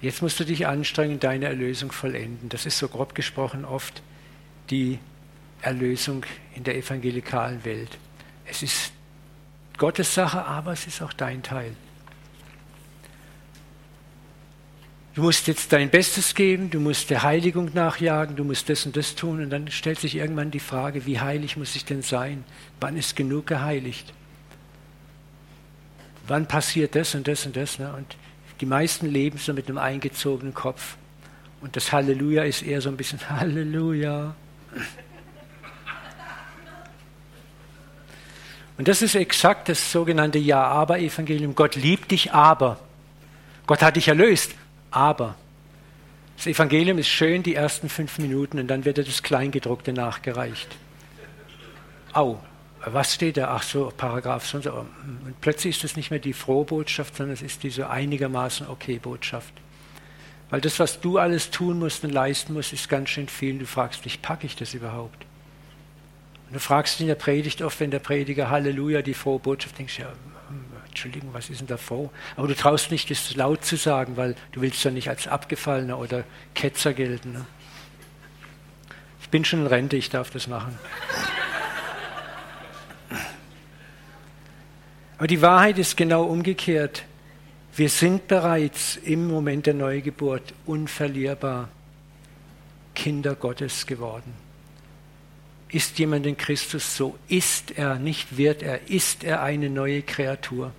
[0.00, 2.48] Jetzt musst du dich anstrengen, deine Erlösung vollenden.
[2.48, 4.02] Das ist so grob gesprochen oft
[4.70, 4.98] die
[5.60, 7.98] Erlösung in der evangelikalen Welt.
[8.46, 8.92] Es ist
[9.78, 11.74] Gottes Sache, aber es ist auch dein Teil.
[15.14, 18.96] Du musst jetzt dein Bestes geben, du musst der Heiligung nachjagen, du musst das und
[18.96, 22.44] das tun und dann stellt sich irgendwann die Frage, wie heilig muss ich denn sein?
[22.80, 24.14] Wann ist genug geheiligt?
[26.26, 27.78] Wann passiert das und das und das?
[27.78, 27.92] Ne?
[27.92, 28.16] Und
[28.62, 30.96] die meisten leben so mit einem eingezogenen Kopf.
[31.60, 34.34] Und das Halleluja ist eher so ein bisschen Halleluja.
[38.78, 41.54] Und das ist exakt das sogenannte Ja-Aber-Evangelium.
[41.54, 42.80] Gott liebt dich, aber.
[43.66, 44.54] Gott hat dich erlöst,
[44.92, 45.34] aber.
[46.36, 50.68] Das Evangelium ist schön die ersten fünf Minuten und dann wird das Kleingedruckte nachgereicht.
[52.12, 52.40] Au,
[52.84, 53.48] was steht da?
[53.48, 54.72] Ach so, Paragraph so und so.
[54.72, 58.98] Und plötzlich ist das nicht mehr die frohe Botschaft, sondern es ist diese einigermaßen okay
[58.98, 59.52] Botschaft.
[60.50, 63.58] Weil das, was du alles tun musst und leisten musst, ist ganz schön viel.
[63.58, 65.24] Du fragst dich, packe ich das überhaupt?
[66.48, 70.00] Und du fragst in der Predigt oft, wenn der Prediger Halleluja, die frohe Botschaft, denkst
[70.00, 70.31] ja, hm,
[70.92, 72.10] Entschuldigung, was ist denn da froh?
[72.36, 75.98] Aber du traust nicht, das laut zu sagen, weil du willst ja nicht als Abgefallener
[75.98, 76.24] oder
[76.54, 77.32] Ketzer gelten.
[77.32, 77.46] Ne?
[79.22, 80.78] Ich bin schon in Rente, ich darf das machen.
[85.16, 87.04] Aber die Wahrheit ist genau umgekehrt.
[87.74, 91.70] Wir sind bereits im Moment der Neugeburt unverlierbar
[92.94, 94.34] Kinder Gottes geworden.
[95.70, 100.72] Ist jemand in Christus, so ist er, nicht wird er, ist er eine neue Kreatur.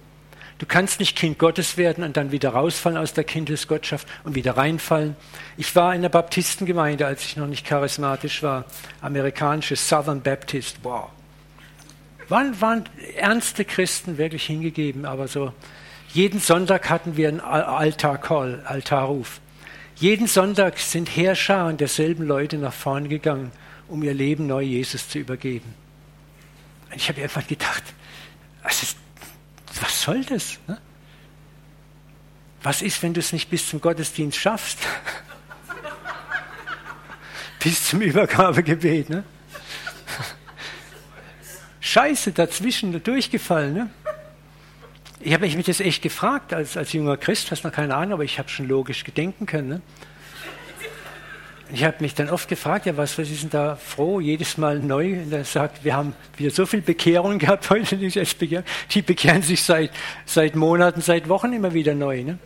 [0.59, 4.55] Du kannst nicht Kind Gottes werden und dann wieder rausfallen aus der Kindesgottschaft und wieder
[4.55, 5.15] reinfallen.
[5.57, 8.65] Ich war in der Baptistengemeinde, als ich noch nicht charismatisch war,
[9.01, 10.77] amerikanische Southern Baptist.
[10.83, 11.09] Wow.
[12.29, 12.83] Waren, waren
[13.17, 15.51] ernste Christen wirklich hingegeben, aber so.
[16.13, 19.41] Jeden Sonntag hatten wir einen Altar-Call, Altarruf.
[19.95, 23.51] Jeden Sonntag sind Heerscharen derselben Leute nach vorne gegangen
[23.87, 25.73] um ihr Leben neu Jesus zu übergeben.
[26.89, 27.83] Und ich habe irgendwann gedacht,
[28.67, 28.97] ist,
[29.81, 30.59] was soll das?
[30.67, 30.77] Ne?
[32.61, 34.79] Was ist, wenn du es nicht bis zum Gottesdienst schaffst?
[37.59, 39.09] bis zum Übergabegebet.
[39.09, 39.23] Ne?
[41.81, 43.73] Scheiße, dazwischen durchgefallen.
[43.73, 43.89] Ne?
[45.19, 48.23] Ich habe mich das echt gefragt als, als junger Christ, hast noch keine Ahnung, aber
[48.23, 49.69] ich habe schon logisch gedenken können.
[49.69, 49.81] Ne?
[51.73, 54.77] Ich habe mich dann oft gefragt, ja, was, was ist denn da froh, jedes Mal
[54.77, 55.13] neu?
[55.13, 59.89] Und er sagt, wir haben wieder so viel Bekehrung gehabt heute, die, bekehren sich seit,
[60.23, 62.23] seit Monaten, seit Wochen immer wieder neu.
[62.23, 62.37] Ne?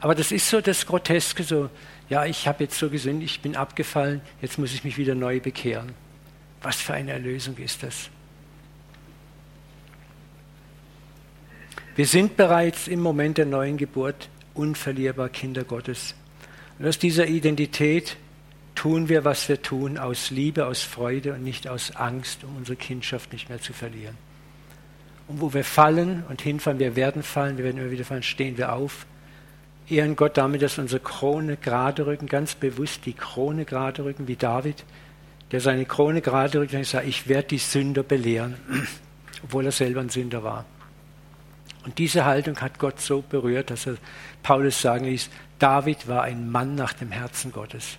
[0.00, 1.70] Aber das ist so das Groteske, so,
[2.10, 5.40] ja, ich habe jetzt so gesündigt, ich bin abgefallen, jetzt muss ich mich wieder neu
[5.40, 5.92] bekehren.
[6.60, 8.10] Was für eine Erlösung ist das?
[11.96, 16.14] Wir sind bereits im Moment der neuen Geburt unverlierbar Kinder Gottes.
[16.80, 18.16] Und aus dieser Identität
[18.74, 22.76] tun wir, was wir tun, aus Liebe, aus Freude und nicht aus Angst, um unsere
[22.76, 24.16] Kindschaft nicht mehr zu verlieren.
[25.28, 28.56] Und wo wir fallen und hinfallen, wir werden fallen, wir werden immer wieder fallen, stehen
[28.56, 29.04] wir auf,
[29.90, 34.36] ehren Gott damit, dass unsere Krone gerade rücken, ganz bewusst die Krone gerade rücken, wie
[34.36, 34.82] David,
[35.52, 38.54] der seine Krone gerade rückt und sagt, ich werde die Sünder belehren,
[39.44, 40.64] obwohl er selber ein Sünder war.
[41.84, 43.96] Und diese Haltung hat Gott so berührt, dass er
[44.42, 45.28] Paulus sagen ließ,
[45.60, 47.98] David war ein Mann nach dem Herzen Gottes.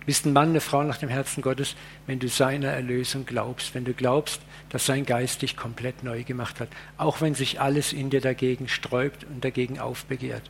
[0.00, 3.74] Du bist ein Mann, eine Frau nach dem Herzen Gottes, wenn du seiner Erlösung glaubst,
[3.76, 7.92] wenn du glaubst, dass sein Geist dich komplett neu gemacht hat, auch wenn sich alles
[7.92, 10.42] in dir dagegen sträubt und dagegen aufbegehrt.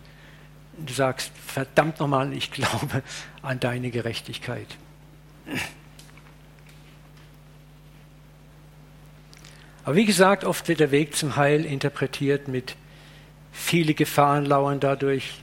[0.78, 3.02] Du sagst, verdammt nochmal, ich glaube
[3.42, 4.68] an deine Gerechtigkeit.
[9.84, 12.76] Aber wie gesagt, oft wird der Weg zum Heil interpretiert mit
[13.50, 15.42] viele Gefahren lauern dadurch,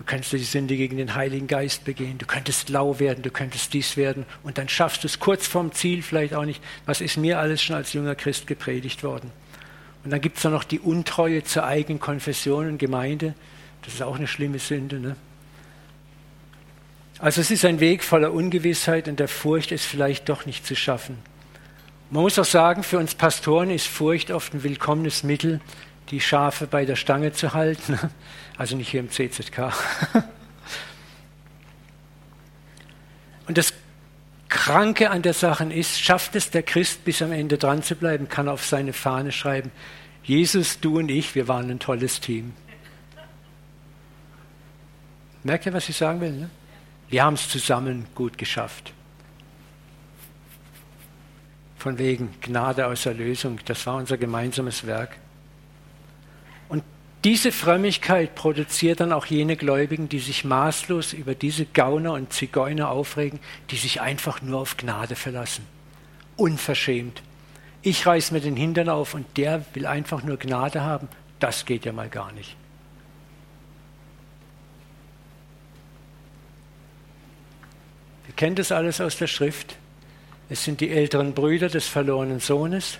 [0.00, 3.74] Du könntest die Sünde gegen den Heiligen Geist begehen, du könntest lau werden, du könntest
[3.74, 6.62] dies werden und dann schaffst du es kurz vorm Ziel vielleicht auch nicht.
[6.86, 9.30] Was ist mir alles schon als junger Christ gepredigt worden?
[10.02, 13.34] Und dann gibt es noch die Untreue zur eigenen Konfession und Gemeinde.
[13.82, 15.00] Das ist auch eine schlimme Sünde.
[15.00, 15.16] Ne?
[17.18, 20.76] Also es ist ein Weg voller Ungewissheit und der Furcht ist vielleicht doch nicht zu
[20.76, 21.18] schaffen.
[22.08, 25.60] Man muss auch sagen, für uns Pastoren ist Furcht oft ein willkommenes Mittel,
[26.10, 27.98] die Schafe bei der Stange zu halten.
[28.60, 29.72] Also nicht hier im CZK.
[33.48, 33.72] Und das
[34.50, 38.28] Kranke an der Sache ist, schafft es der Christ bis am Ende dran zu bleiben,
[38.28, 39.70] kann auf seine Fahne schreiben,
[40.24, 42.52] Jesus, du und ich, wir waren ein tolles Team.
[45.42, 46.32] Merkt ihr, was ich sagen will?
[46.32, 46.50] Ne?
[47.08, 48.92] Wir haben es zusammen gut geschafft.
[51.78, 55.16] Von wegen Gnade aus Erlösung, das war unser gemeinsames Werk.
[57.24, 62.88] Diese Frömmigkeit produziert dann auch jene Gläubigen, die sich maßlos über diese Gauner und Zigeuner
[62.88, 65.66] aufregen, die sich einfach nur auf Gnade verlassen.
[66.36, 67.22] Unverschämt.
[67.82, 71.08] Ich reiß mir den Hintern auf und der will einfach nur Gnade haben.
[71.40, 72.56] Das geht ja mal gar nicht.
[78.28, 79.76] Ihr kennt das alles aus der Schrift.
[80.48, 82.98] Es sind die älteren Brüder des verlorenen Sohnes,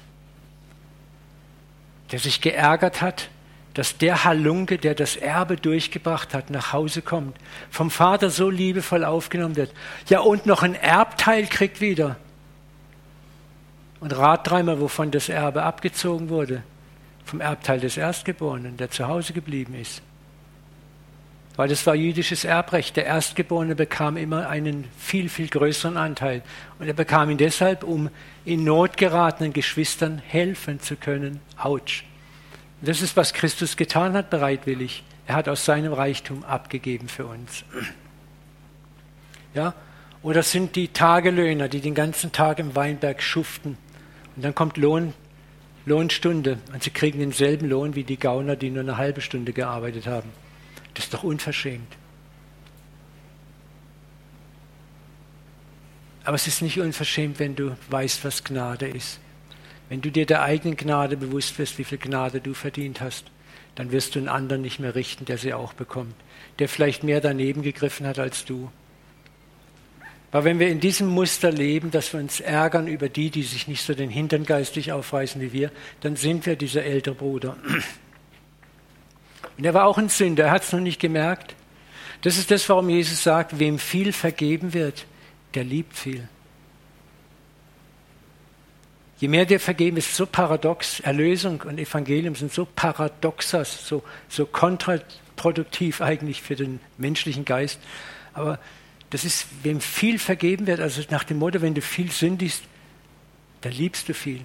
[2.12, 3.30] der sich geärgert hat,
[3.74, 7.36] dass der Halunke, der das Erbe durchgebracht hat, nach Hause kommt,
[7.70, 9.72] vom Vater so liebevoll aufgenommen wird.
[10.08, 12.16] Ja, und noch ein Erbteil kriegt wieder.
[14.00, 16.62] Und rat dreimal, wovon das Erbe abgezogen wurde.
[17.24, 20.02] Vom Erbteil des Erstgeborenen, der zu Hause geblieben ist
[21.60, 22.96] weil das war jüdisches Erbrecht.
[22.96, 26.40] Der Erstgeborene bekam immer einen viel, viel größeren Anteil.
[26.78, 28.08] Und er bekam ihn deshalb, um
[28.46, 31.40] in Not geratenen Geschwistern helfen zu können.
[31.58, 32.04] Autsch.
[32.82, 35.04] Das ist, was Christus getan hat, bereitwillig.
[35.26, 37.64] Er hat aus seinem Reichtum abgegeben für uns.
[39.54, 39.74] Ja?
[40.22, 43.76] Oder sind die Tagelöhner, die den ganzen Tag im Weinberg schuften.
[44.36, 45.12] Und dann kommt Lohn,
[45.86, 50.06] Lohnstunde und sie kriegen denselben Lohn wie die Gauner, die nur eine halbe Stunde gearbeitet
[50.06, 50.30] haben.
[50.94, 51.96] Das ist doch unverschämt.
[56.24, 59.20] Aber es ist nicht unverschämt, wenn du weißt, was Gnade ist.
[59.90, 63.24] Wenn du dir der eigenen Gnade bewusst wirst, wie viel Gnade du verdient hast,
[63.74, 66.14] dann wirst du einen anderen nicht mehr richten, der sie auch bekommt,
[66.60, 68.70] der vielleicht mehr daneben gegriffen hat als du.
[70.30, 73.66] Aber wenn wir in diesem Muster leben, dass wir uns ärgern über die, die sich
[73.66, 75.72] nicht so den Hintern geistig aufreißen wie wir,
[76.02, 77.56] dann sind wir dieser ältere Bruder.
[79.58, 81.56] Und er war auch ein Sünder, er hat es noch nicht gemerkt.
[82.22, 85.04] Das ist das, warum Jesus sagt, wem viel vergeben wird,
[85.54, 86.28] der liebt viel.
[89.20, 94.46] Je mehr dir vergeben ist, so paradox, Erlösung und Evangelium sind so paradoxas, so, so
[94.46, 97.78] kontraproduktiv eigentlich für den menschlichen Geist.
[98.32, 98.58] Aber
[99.10, 102.62] das ist, wem viel vergeben wird, also nach dem Motto, wenn du viel sündigst,
[103.60, 104.40] dann liebst du viel.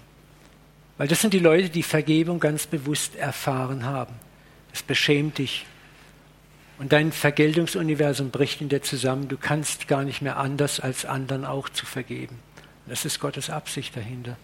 [0.98, 4.14] Weil das sind die Leute, die Vergebung ganz bewusst erfahren haben.
[4.74, 5.66] Es beschämt dich.
[6.80, 9.30] Und dein Vergeltungsuniversum bricht in dir zusammen.
[9.30, 12.40] Du kannst gar nicht mehr anders, als anderen auch zu vergeben.
[12.88, 14.36] Das ist Gottes Absicht dahinter.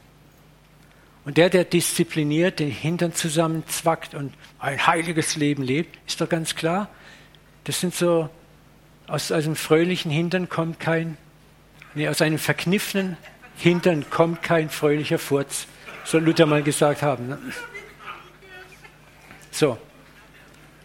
[1.24, 6.56] Und der, der diszipliniert den Hintern zusammenzwackt und ein heiliges Leben lebt, ist doch ganz
[6.56, 6.90] klar.
[7.66, 8.30] Das sind so,
[9.08, 11.18] aus einem fröhlichen Hintern kommt kein,
[11.94, 13.18] nee, aus einem verkniffenen
[13.58, 15.68] Hintern kommt kein fröhlicher Furz.
[16.06, 17.28] Soll Luther mal gesagt haben.
[17.28, 17.38] Ne?
[19.52, 19.78] So,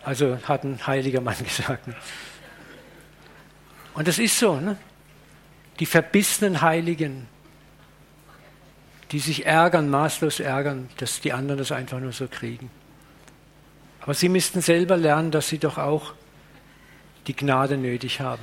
[0.02, 1.86] also hat ein heiliger Mann gesagt.
[1.86, 1.94] Ne?
[3.94, 4.56] Und das ist so.
[4.60, 4.76] Ne?
[5.78, 7.28] Die verbissenen Heiligen,
[9.12, 12.70] die sich ärgern, maßlos ärgern, dass die anderen das einfach nur so kriegen.
[14.00, 16.12] Aber sie müssten selber lernen, dass sie doch auch
[17.26, 18.42] die Gnade nötig haben.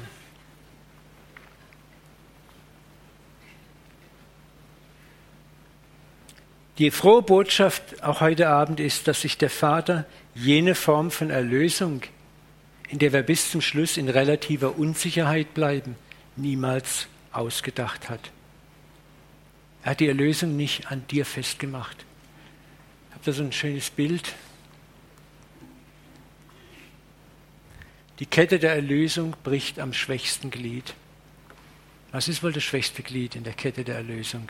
[6.80, 12.02] Die frohe Botschaft auch heute Abend ist, dass sich der Vater jene Form von Erlösung,
[12.89, 15.95] in der wir bis zum Schluss in relativer Unsicherheit bleiben,
[16.36, 18.32] niemals ausgedacht hat.
[19.84, 22.05] Er hat die Erlösung nicht an dir festgemacht.
[23.13, 24.34] Habt ihr so ein schönes Bild?
[28.19, 30.93] Die Kette der Erlösung bricht am schwächsten Glied.
[32.11, 34.49] Was ist wohl das schwächste Glied in der Kette der Erlösung?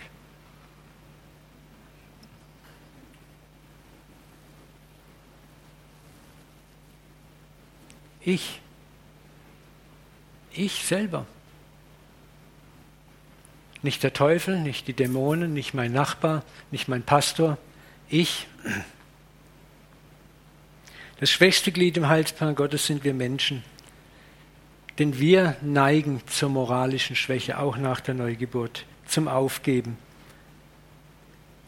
[8.21, 8.61] Ich.
[10.51, 11.25] Ich selber.
[13.83, 17.57] Nicht der Teufel, nicht die Dämonen, nicht mein Nachbar, nicht mein Pastor.
[18.09, 18.47] Ich.
[21.19, 23.63] Das schwächste Glied im Heilsplan Gottes sind wir Menschen.
[24.97, 29.97] Denn wir neigen zur moralischen Schwäche, auch nach der Neugeburt, zum Aufgeben,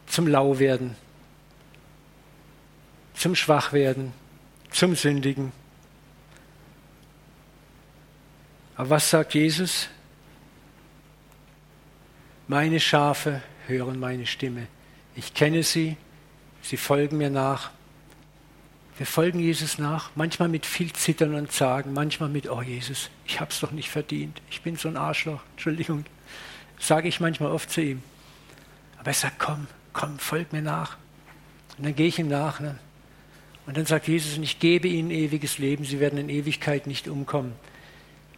[0.08, 0.96] zum Lauwerden.
[3.16, 4.14] zum Schwachwerden,
[4.72, 5.52] zum Sündigen.
[8.76, 9.88] Aber was sagt Jesus?
[12.48, 14.68] Meine Schafe hören meine Stimme.
[15.16, 15.98] Ich kenne sie,
[16.62, 17.72] sie folgen mir nach.
[18.98, 23.42] Wir folgen Jesus nach, manchmal mit viel Zittern und Zagen, manchmal mit, oh Jesus, ich
[23.42, 26.06] habe es doch nicht verdient, ich bin so ein Arschloch, Entschuldigung,
[26.80, 28.04] sage ich manchmal oft zu ihm.
[28.98, 30.98] Aber er sagt, komm, komm, folg mir nach.
[31.78, 32.60] Und dann gehe ich ihm nach.
[32.60, 32.78] Ne?
[33.66, 37.08] Und dann sagt Jesus, und ich gebe ihnen ewiges Leben, sie werden in Ewigkeit nicht
[37.08, 37.54] umkommen.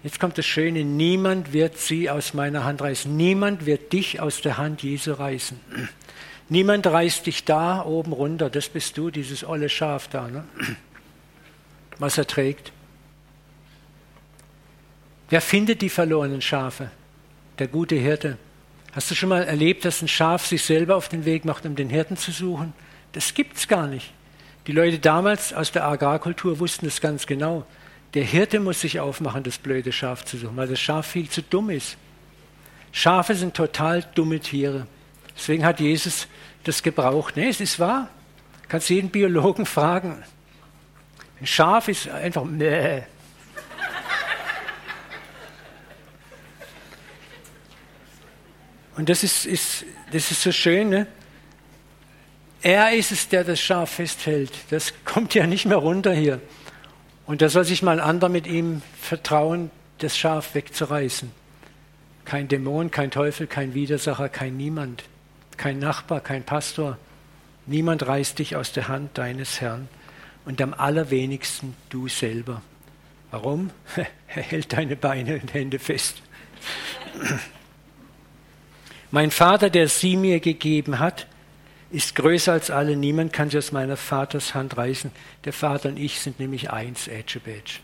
[0.03, 3.15] Jetzt kommt das Schöne, niemand wird sie aus meiner Hand reißen.
[3.15, 5.59] Niemand wird dich aus der Hand Jesu reißen.
[6.49, 8.49] Niemand reißt dich da oben runter.
[8.49, 10.45] Das bist du, dieses olle Schaf da, ne?
[11.99, 12.71] was er trägt.
[15.29, 16.89] Wer findet die verlorenen Schafe?
[17.59, 18.37] Der gute Hirte.
[18.93, 21.75] Hast du schon mal erlebt, dass ein Schaf sich selber auf den Weg macht, um
[21.75, 22.73] den Hirten zu suchen?
[23.11, 24.13] Das gibt's gar nicht.
[24.67, 27.65] Die Leute damals aus der Agrarkultur wussten es ganz genau.
[28.13, 31.41] Der Hirte muss sich aufmachen, das blöde Schaf zu suchen, weil das Schaf viel zu
[31.41, 31.97] dumm ist.
[32.91, 34.87] Schafe sind total dumme Tiere.
[35.35, 36.27] Deswegen hat Jesus
[36.63, 37.35] das gebraucht.
[37.35, 38.09] Nee, es ist wahr.
[38.63, 40.23] Du kannst jeden Biologen fragen.
[41.39, 43.03] Ein Schaf ist einfach Mäh.
[48.95, 50.89] Und das ist, ist, das ist so schön.
[50.89, 51.07] Ne?
[52.63, 54.51] Er ist es, der das Schaf festhält.
[54.71, 56.41] Das kommt ja nicht mehr runter hier.
[57.27, 59.69] Und da soll sich mal ein anderer mit ihm vertrauen,
[59.99, 61.31] das Schaf wegzureißen.
[62.25, 65.03] Kein Dämon, kein Teufel, kein Widersacher, kein Niemand
[65.57, 66.97] kein Nachbar, kein Pastor.
[67.65, 69.89] Niemand reißt dich aus der Hand deines Herrn
[70.45, 72.61] und am allerwenigsten du selber.
[73.31, 73.71] Warum?
[74.29, 76.21] Er hält deine Beine und Hände fest.
[79.11, 81.27] Mein Vater, der sie mir gegeben hat,
[81.91, 82.95] ist größer als alle.
[82.95, 85.11] Niemand kann sie aus meiner Vaters Hand reißen.
[85.45, 87.79] Der Vater und ich sind nämlich eins, Edge Badge.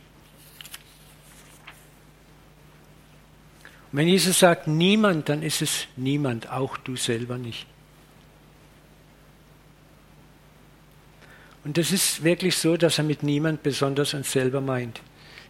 [3.91, 7.67] Und wenn Jesus sagt niemand, dann ist es niemand, auch du selber nicht.
[11.63, 14.99] Und das ist wirklich so, dass er mit niemand besonders uns selber meint.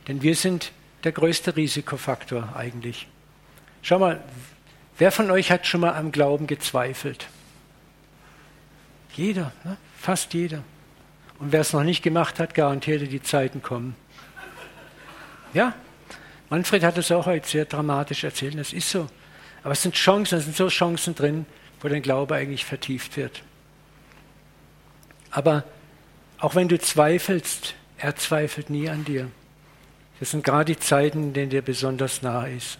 [0.07, 0.71] Denn wir sind
[1.03, 3.07] der größte Risikofaktor eigentlich.
[3.81, 4.23] Schau mal,
[4.97, 7.27] wer von euch hat schon mal am Glauben gezweifelt?
[9.13, 9.77] Jeder, ne?
[9.97, 10.63] fast jeder.
[11.39, 13.95] Und wer es noch nicht gemacht hat, garantierte, die Zeiten kommen.
[15.53, 15.75] Ja,
[16.49, 19.07] Manfred hat es auch heute sehr dramatisch erzählt, das ist so.
[19.63, 21.45] Aber es sind Chancen, es sind so Chancen drin,
[21.81, 23.43] wo dein Glaube eigentlich vertieft wird.
[25.31, 25.63] Aber
[26.39, 29.29] auch wenn du zweifelst, er zweifelt nie an dir.
[30.19, 32.77] Das sind gerade die Zeiten, in denen dir besonders nahe ist.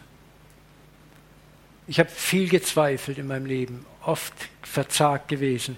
[1.88, 5.78] Ich habe viel gezweifelt in meinem Leben, oft verzagt gewesen.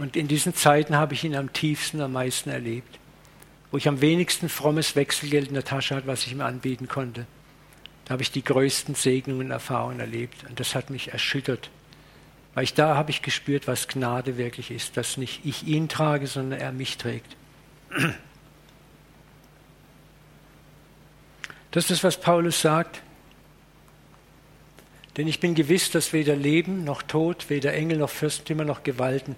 [0.00, 3.00] Und in diesen Zeiten habe ich ihn am tiefsten, am meisten erlebt
[3.70, 7.26] wo ich am wenigsten frommes Wechselgeld in der Tasche hatte, was ich mir anbieten konnte.
[8.04, 10.44] Da habe ich die größten Segnungen und Erfahrungen erlebt.
[10.48, 11.70] Und das hat mich erschüttert.
[12.54, 16.26] Weil ich da habe ich gespürt, was Gnade wirklich ist, dass nicht ich ihn trage,
[16.26, 17.36] sondern er mich trägt.
[21.70, 23.02] Das ist was Paulus sagt.
[25.16, 29.36] Denn ich bin gewiss, dass weder Leben noch Tod, weder Engel noch Fürstentümer noch Gewalten,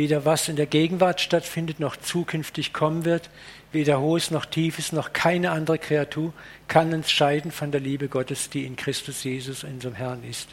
[0.00, 3.28] weder was in der Gegenwart stattfindet noch zukünftig kommen wird,
[3.70, 6.32] weder Hohes noch Tiefes noch keine andere Kreatur
[6.68, 10.48] kann uns scheiden von der Liebe Gottes, die in Christus Jesus, unserem Herrn ist.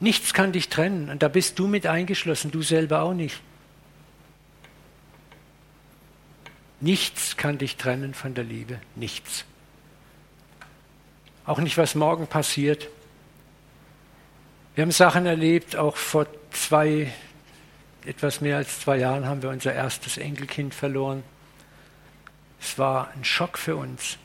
[0.00, 3.38] Nichts kann dich trennen und da bist du mit eingeschlossen, du selber auch nicht.
[6.80, 9.44] Nichts kann dich trennen von der Liebe, nichts.
[11.44, 12.88] Auch nicht, was morgen passiert.
[14.74, 17.12] Wir haben Sachen erlebt, auch vor zwei
[18.08, 21.22] etwas mehr als zwei Jahren haben wir unser erstes Enkelkind verloren.
[22.58, 24.16] Es war ein Schock für uns.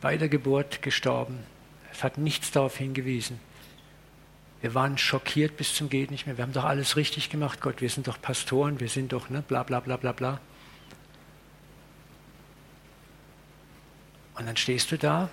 [0.00, 1.38] Bei der Geburt gestorben.
[1.92, 3.38] Es hat nichts darauf hingewiesen.
[4.60, 6.36] Wir waren schockiert bis zum geht nicht mehr.
[6.36, 7.80] Wir haben doch alles richtig gemacht, Gott.
[7.80, 10.40] Wir sind doch Pastoren, wir sind doch, ne, bla bla bla bla bla.
[14.34, 15.28] Und dann stehst du da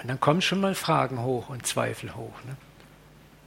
[0.00, 2.34] und dann kommen schon mal Fragen hoch und Zweifel hoch.
[2.46, 2.56] Ne?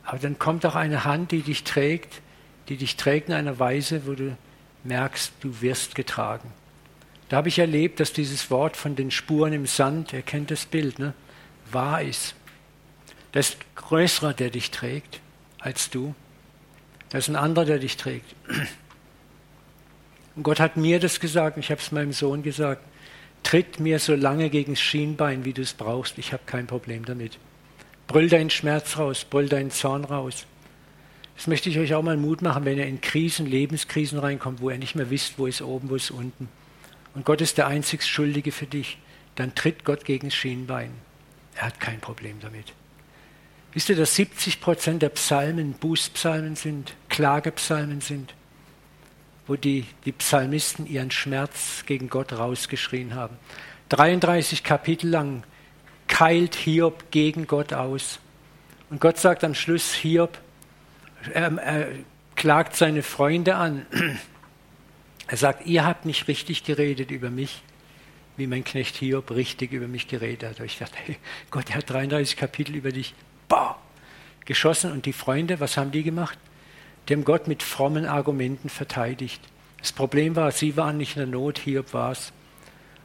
[0.06, 2.22] Aber dann kommt auch eine Hand, die dich trägt,
[2.70, 4.38] die dich trägt in einer Weise, wo du
[4.84, 6.52] merkst, du wirst getragen.
[7.30, 10.68] Da habe ich erlebt, dass dieses Wort von den Spuren im Sand, ihr kennt das
[10.68, 11.14] Bild, ne,
[11.72, 12.36] wahr ist.
[13.32, 15.20] Da ist größerer, der dich trägt,
[15.60, 16.14] als du.
[17.10, 18.36] Da ist ein anderer, der dich trägt.
[20.36, 22.84] Und Gott hat mir das gesagt, ich habe es meinem Sohn gesagt,
[23.42, 27.06] tritt mir so lange gegen das Schienbein, wie du es brauchst, ich habe kein Problem
[27.06, 27.40] damit.
[28.08, 30.46] Brüll deinen Schmerz raus, brüll deinen Zorn raus.
[31.36, 34.70] Das möchte ich euch auch mal Mut machen, wenn ihr in Krisen, Lebenskrisen reinkommt, wo
[34.70, 36.48] ihr nicht mehr wisst, wo ist oben, wo ist unten.
[37.14, 38.98] Und Gott ist der einzig Schuldige für dich.
[39.36, 40.92] Dann tritt Gott gegen das Schienbein.
[41.56, 42.74] Er hat kein Problem damit.
[43.74, 48.34] Wisst ihr, dass 70 Prozent der Psalmen Bußpsalmen sind, Klagepsalmen sind,
[49.48, 53.36] wo die, die Psalmisten ihren Schmerz gegen Gott rausgeschrien haben.
[53.90, 55.44] 33 Kapitel lang
[56.08, 58.20] keilt Hiob gegen Gott aus.
[58.90, 60.38] Und Gott sagt am Schluss, Hiob,
[61.34, 61.88] er, er
[62.36, 63.86] klagt seine Freunde an.
[65.28, 67.64] Er sagt, ihr habt nicht richtig geredet über mich,
[68.38, 70.60] wie mein Knecht Hiob richtig über mich geredet hat.
[70.60, 71.18] Und ich dachte, hey,
[71.50, 73.16] Gott, er hat 33 Kapitel über dich
[73.48, 73.80] bah,
[74.46, 74.92] geschossen.
[74.92, 76.38] Und die Freunde, was haben die gemacht?
[77.10, 79.42] Haben Gott mit frommen Argumenten verteidigt.
[79.80, 82.32] Das Problem war, sie waren nicht in der Not, Hiob war es.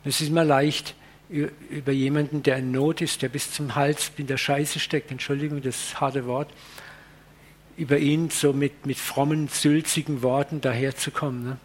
[0.05, 0.95] Es ist immer leicht,
[1.31, 5.63] über jemanden, der in Not ist, der bis zum Hals in der Scheiße steckt, Entschuldigung,
[5.63, 6.53] das harte Wort,
[7.77, 11.57] über ihn so mit, mit frommen, sülzigen Worten daherzukommen, ne?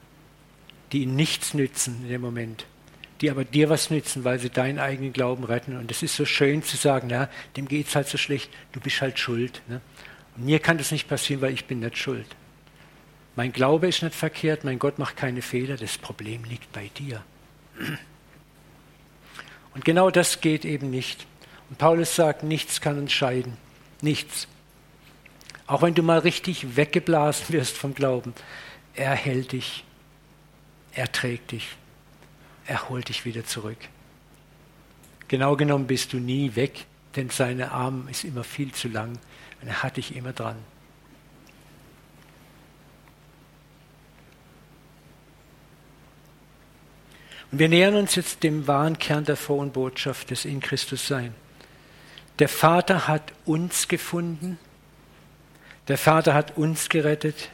[0.92, 2.68] die ihn nichts nützen in dem Moment,
[3.22, 5.78] die aber dir was nützen, weil sie deinen eigenen Glauben retten.
[5.78, 8.80] Und es ist so schön zu sagen, na, dem geht es halt so schlecht, du
[8.80, 9.62] bist halt schuld.
[9.68, 9.82] Ne?
[10.38, 12.28] Und mir kann das nicht passieren, weil ich bin nicht schuld.
[13.36, 17.24] Mein Glaube ist nicht verkehrt, mein Gott macht keine Fehler, das Problem liegt bei dir.
[19.76, 21.28] Und genau das geht eben nicht.
[21.70, 23.58] Und Paulus sagt, nichts kann uns scheiden.
[24.02, 24.48] Nichts.
[25.68, 28.34] Auch wenn du mal richtig weggeblasen wirst vom Glauben,
[28.94, 29.84] er hält dich.
[30.94, 31.68] Er trägt dich.
[32.66, 33.78] Er holt dich wieder zurück.
[35.28, 39.20] Genau genommen bist du nie weg, denn seine Arm ist immer viel zu lang
[39.62, 40.58] und er hat dich immer dran.
[47.60, 51.34] Wir nähern uns jetzt dem wahren Kern der frohen Botschaft des in Christus Sein.
[52.40, 54.58] Der Vater hat uns gefunden,
[55.88, 57.50] der Vater hat uns gerettet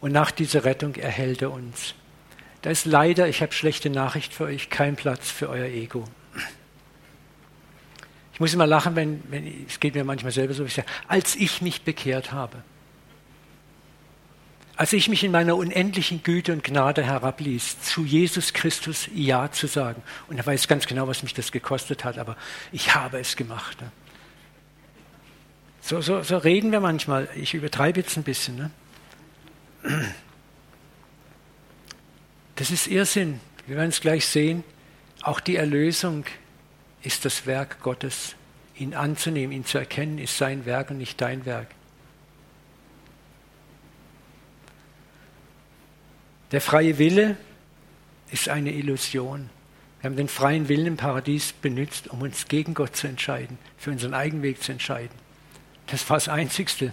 [0.00, 1.94] und nach dieser Rettung erhält er uns.
[2.62, 6.04] Da ist leider, ich habe schlechte Nachricht für euch, kein Platz für euer Ego.
[8.32, 11.36] Ich muss immer lachen, wenn, wenn es geht mir manchmal selber so, ich sage, als
[11.36, 12.62] ich mich bekehrt habe.
[14.82, 19.68] Als ich mich in meiner unendlichen Güte und Gnade herabließ, zu Jesus Christus Ja zu
[19.68, 20.02] sagen.
[20.26, 22.36] Und er weiß ganz genau, was mich das gekostet hat, aber
[22.72, 23.80] ich habe es gemacht.
[23.80, 23.92] Ne?
[25.82, 27.28] So, so, so reden wir manchmal.
[27.36, 28.56] Ich übertreibe jetzt ein bisschen.
[29.84, 30.00] Ne?
[32.56, 33.38] Das ist Irrsinn.
[33.68, 34.64] Wir werden es gleich sehen.
[35.22, 36.24] Auch die Erlösung
[37.04, 38.34] ist das Werk Gottes.
[38.74, 41.68] Ihn anzunehmen, ihn zu erkennen, ist sein Werk und nicht dein Werk.
[46.52, 47.36] Der freie Wille
[48.30, 49.48] ist eine Illusion.
[50.00, 53.90] Wir haben den freien Willen im Paradies benutzt, um uns gegen Gott zu entscheiden, für
[53.90, 55.16] unseren eigenen Weg zu entscheiden.
[55.86, 56.92] Das war das Einzigste.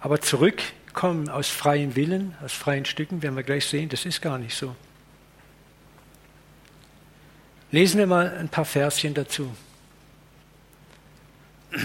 [0.00, 4.38] Aber zurückkommen aus freiem Willen, aus freien Stücken, werden wir gleich sehen, das ist gar
[4.38, 4.74] nicht so.
[7.70, 9.54] Lesen wir mal ein paar Verschen dazu.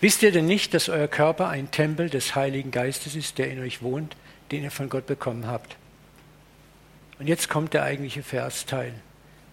[0.00, 3.60] Wisst ihr denn nicht, dass euer Körper ein Tempel des Heiligen Geistes ist, der in
[3.60, 4.16] euch wohnt,
[4.50, 5.76] den ihr von Gott bekommen habt.
[7.18, 8.94] Und jetzt kommt der eigentliche Versteil.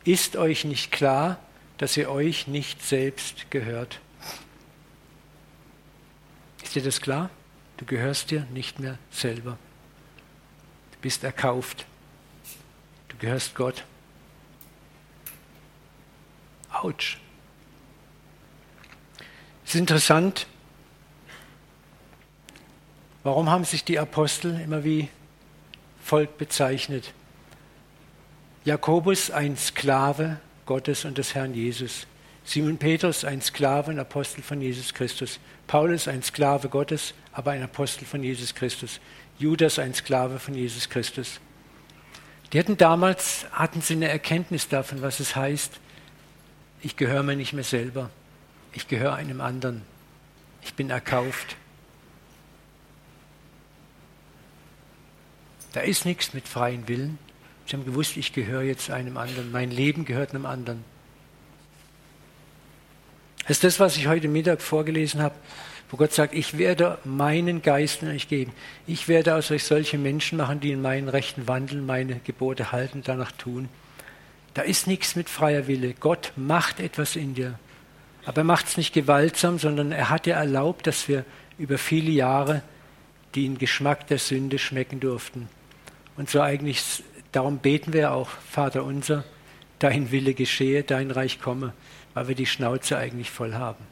[0.03, 1.39] Ist euch nicht klar,
[1.77, 3.99] dass ihr euch nicht selbst gehört?
[6.61, 7.29] Ist dir das klar?
[7.77, 9.57] Du gehörst dir nicht mehr selber.
[10.91, 11.85] Du bist erkauft.
[13.09, 13.85] Du gehörst Gott.
[16.71, 17.17] Autsch.
[19.65, 20.47] Es ist interessant,
[23.23, 25.07] Warum haben sich die Apostel immer wie
[26.01, 27.13] Volk bezeichnet?
[28.65, 32.05] Jakobus ein Sklave Gottes und des Herrn Jesus.
[32.43, 35.39] Simon Petrus ein Sklave und Apostel von Jesus Christus.
[35.67, 38.99] Paulus ein Sklave Gottes, aber ein Apostel von Jesus Christus.
[39.39, 41.39] Judas ein Sklave von Jesus Christus.
[42.51, 45.79] Die hatten damals, hatten sie eine Erkenntnis davon, was es heißt,
[46.81, 48.09] ich gehöre mir nicht mehr selber.
[48.73, 49.83] Ich gehöre einem anderen.
[50.61, 51.55] Ich bin erkauft.
[55.73, 57.17] Da ist nichts mit freien Willen.
[57.65, 59.51] Sie haben gewusst, ich gehöre jetzt einem anderen.
[59.51, 60.83] Mein Leben gehört einem anderen.
[63.41, 65.35] Das ist das, was ich heute Mittag vorgelesen habe,
[65.89, 68.53] wo Gott sagt, ich werde meinen Geist in euch geben.
[68.87, 73.01] Ich werde aus euch solche Menschen machen, die in meinen Rechten wandeln, meine Gebote halten,
[73.03, 73.67] danach tun.
[74.53, 75.93] Da ist nichts mit freier Wille.
[75.99, 77.59] Gott macht etwas in dir.
[78.25, 81.25] Aber er macht es nicht gewaltsam, sondern er hat dir erlaubt, dass wir
[81.57, 82.61] über viele Jahre
[83.35, 85.49] den Geschmack der Sünde schmecken durften.
[86.15, 89.23] Und so eigentlich, darum beten wir auch, Vater unser,
[89.79, 91.73] dein Wille geschehe, dein Reich komme,
[92.13, 93.83] weil wir die Schnauze eigentlich voll haben.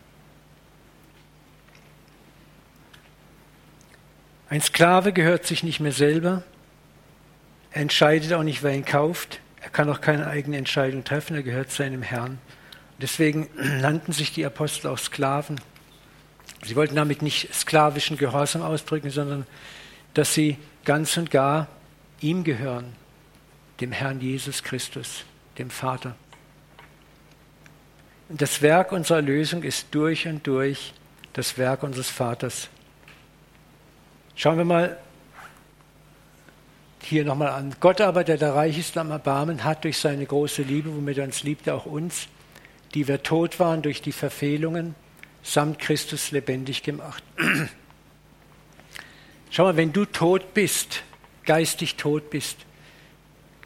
[4.50, 6.44] Ein Sklave gehört sich nicht mehr selber.
[7.72, 9.40] Er entscheidet auch nicht, wer ihn kauft.
[9.62, 11.36] Er kann auch keine eigene Entscheidung treffen.
[11.36, 12.38] Er gehört seinem Herrn.
[13.02, 15.60] Deswegen nannten sich die Apostel auch Sklaven.
[16.64, 19.48] Sie wollten damit nicht sklavischen Gehorsam ausdrücken, sondern
[20.14, 21.68] dass sie ganz und gar
[22.22, 22.94] ihm gehören,
[23.80, 25.26] dem Herrn Jesus Christus,
[25.58, 26.16] dem Vater.
[28.30, 30.94] Und das Werk unserer Erlösung ist durch und durch
[31.34, 32.70] das Werk unseres Vaters.
[34.36, 34.98] Schauen wir mal
[37.02, 37.76] hier nochmal an.
[37.80, 41.26] Gott aber, der der reich ist am Erbarmen, hat durch seine große Liebe, womit er
[41.26, 42.28] uns liebt, auch uns,
[42.94, 44.96] die wir tot waren durch die Verfehlungen,
[45.44, 47.24] samt Christus lebendig gemacht.
[49.50, 51.04] Schau mal, wenn du tot bist,
[51.46, 52.58] geistig tot bist,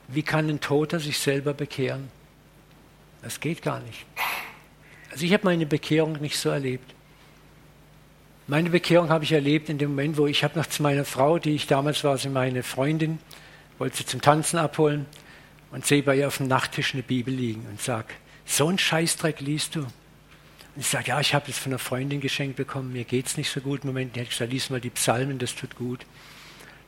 [0.07, 2.09] wie kann ein Toter sich selber bekehren?
[3.21, 4.05] Das geht gar nicht.
[5.11, 6.93] Also ich habe meine Bekehrung nicht so erlebt.
[8.47, 11.39] Meine Bekehrung habe ich erlebt in dem Moment, wo ich habe noch zu meiner Frau,
[11.39, 13.17] die ich damals war, sie meine Freundin,
[13.79, 15.07] wollte sie zum Tanzen abholen
[15.71, 18.09] und sehe bei ihr auf dem Nachttisch eine Bibel liegen und sage,
[18.45, 19.79] so ein Scheißdreck liest du.
[19.79, 23.37] Und ich sage, ja, ich habe das von einer Freundin geschenkt bekommen, mir geht es
[23.37, 24.15] nicht so gut im Moment.
[24.15, 26.05] Die hat gesagt, lies mal die Psalmen, das tut gut.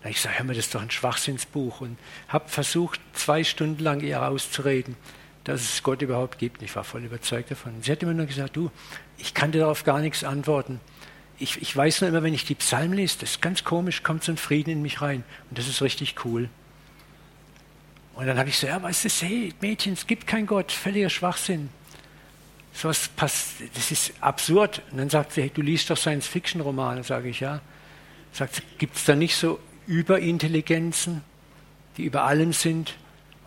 [0.09, 1.81] Ich sage, hör mal, das ist doch ein Schwachsinnsbuch.
[1.81, 1.97] Und
[2.27, 4.95] habe versucht, zwei Stunden lang ihr auszureden,
[5.43, 6.61] dass es Gott überhaupt gibt.
[6.61, 7.81] Ich war voll überzeugt davon.
[7.81, 8.71] Sie hat immer nur gesagt, du,
[9.17, 10.79] ich kann dir darauf gar nichts antworten.
[11.39, 14.23] Ich, ich weiß nur immer, wenn ich die Psalmen lese, das ist ganz komisch, kommt
[14.23, 15.23] so ein Frieden in mich rein.
[15.49, 16.49] Und das ist richtig cool.
[18.15, 21.09] Und dann habe ich so, ja, was ist, hey, Mädchen, es gibt keinen Gott, völliger
[21.09, 21.69] Schwachsinn.
[22.73, 24.81] So was passt, das ist absurd.
[24.91, 27.61] Und dann sagt sie, hey, du liest doch Science-Fiction-Romane, sage ich, ja.
[28.33, 31.23] Sagt sie, gibt es da nicht so Überintelligenzen,
[31.97, 32.95] die über allem sind?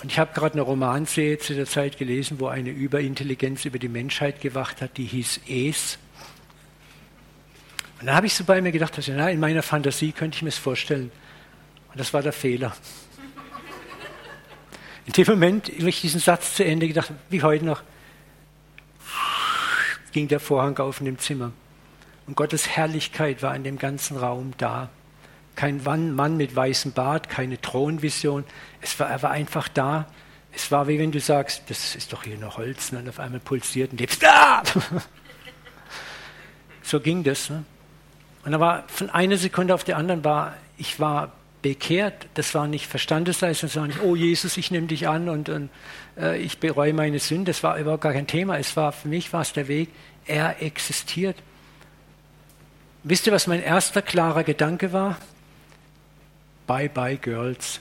[0.02, 3.88] Und ich habe gerade eine Romanserie zu der Zeit gelesen, wo eine Überintelligenz über die
[3.88, 5.98] Menschheit gewacht hat, die hieß Es.
[8.00, 10.42] Und dann habe ich so bei mir gedacht, dass, na, in meiner Fantasie könnte ich
[10.42, 11.12] mir es vorstellen.
[11.90, 12.74] Und das war der Fehler.
[15.04, 17.82] In dem Moment, wo ich diesen Satz zu Ende gedacht habe, wie heute noch,
[20.12, 21.52] ging der Vorhang auf in dem Zimmer.
[22.26, 24.88] Und Gottes Herrlichkeit war in dem ganzen Raum da.
[25.60, 28.44] Kein Mann mit weißem Bart, keine Thronvision.
[28.80, 30.06] Es war, er war einfach da.
[30.54, 33.00] Es war wie wenn du sagst, das ist doch hier nur Holz, ne?
[33.00, 34.62] und auf einmal pulsiert und lebst da.
[36.82, 37.50] so ging das.
[37.50, 37.62] Ne?
[38.46, 42.28] Und da war von einer Sekunde auf die andere war, ich war bekehrt.
[42.32, 45.68] Das war nicht Verstandesleistung, das oh Jesus, ich nehme dich an und, und
[46.16, 47.50] äh, ich bereue meine Sünde.
[47.50, 48.58] Das war überhaupt gar kein Thema.
[48.58, 49.90] Es war, für mich war es der Weg,
[50.24, 51.36] er existiert.
[53.02, 55.18] Wisst ihr, was mein erster klarer Gedanke war?
[56.70, 57.80] Bye bye Girls.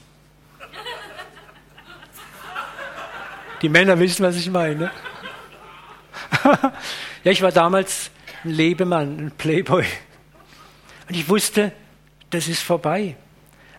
[3.62, 4.90] Die Männer wissen, was ich meine.
[7.24, 8.10] ja, ich war damals
[8.44, 9.86] ein Lebemann, ein Playboy.
[11.08, 11.72] Und ich wusste,
[12.32, 13.16] das ist vorbei.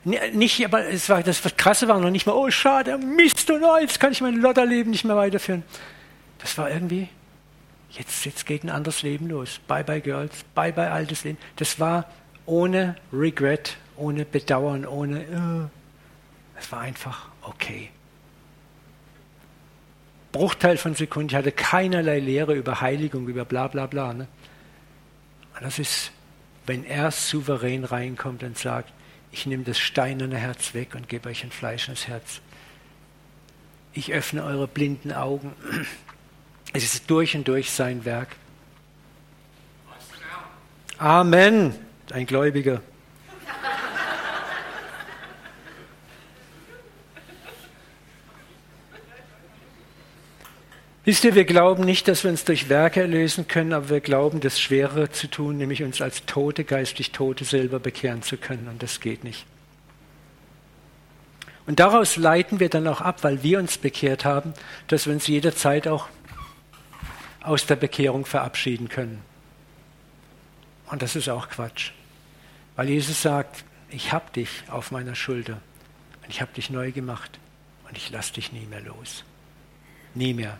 [0.04, 3.78] Nicht, aber es war, das Krasse war noch nicht mal, oh schade, Mist und oh,
[3.78, 5.64] jetzt kann ich mein Lotterleben nicht mehr weiterführen.
[6.38, 7.08] Das war irgendwie,
[7.90, 9.58] jetzt, jetzt geht ein anderes Leben los.
[9.66, 11.38] Bye bye Girls, bye bye altes Leben.
[11.56, 12.08] Das war
[12.46, 17.90] ohne Regret, ohne Bedauern, ohne, äh, es war einfach okay.
[20.32, 24.12] Bruchteil von Sekunden, ich hatte keinerlei Lehre über Heiligung, über bla bla bla.
[24.12, 24.28] Ne?
[25.54, 26.12] Und das ist,
[26.66, 28.92] wenn er souverän reinkommt und sagt,
[29.32, 32.40] ich nehme das steinerne Herz weg und gebe euch ein fleischendes Herz.
[33.92, 35.52] Ich öffne eure blinden Augen.
[36.72, 38.28] Es ist durch und durch sein Werk.
[40.98, 41.74] Amen.
[42.12, 42.82] Ein Gläubiger.
[51.10, 54.38] Wisst ihr, wir glauben nicht, dass wir uns durch Werke erlösen können, aber wir glauben,
[54.38, 58.68] das Schwerere zu tun, nämlich uns als Tote, geistig Tote selber bekehren zu können.
[58.68, 59.44] Und das geht nicht.
[61.66, 64.54] Und daraus leiten wir dann auch ab, weil wir uns bekehrt haben,
[64.86, 66.08] dass wir uns jederzeit auch
[67.42, 69.20] aus der Bekehrung verabschieden können.
[70.92, 71.90] Und das ist auch Quatsch.
[72.76, 75.60] Weil Jesus sagt, ich habe dich auf meiner Schulter
[76.22, 77.40] und ich habe dich neu gemacht
[77.88, 79.24] und ich lasse dich nie mehr los.
[80.14, 80.56] Nie mehr.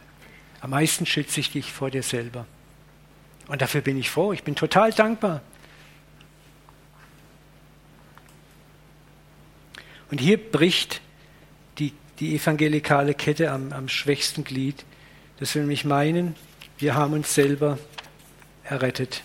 [0.61, 2.46] Am meisten schütze ich dich vor dir selber.
[3.48, 4.32] Und dafür bin ich froh.
[4.32, 5.40] Ich bin total dankbar.
[10.11, 11.00] Und hier bricht
[11.78, 14.84] die, die evangelikale Kette am, am schwächsten Glied,
[15.38, 16.34] dass wir nämlich meinen,
[16.78, 17.78] wir haben uns selber
[18.64, 19.22] errettet.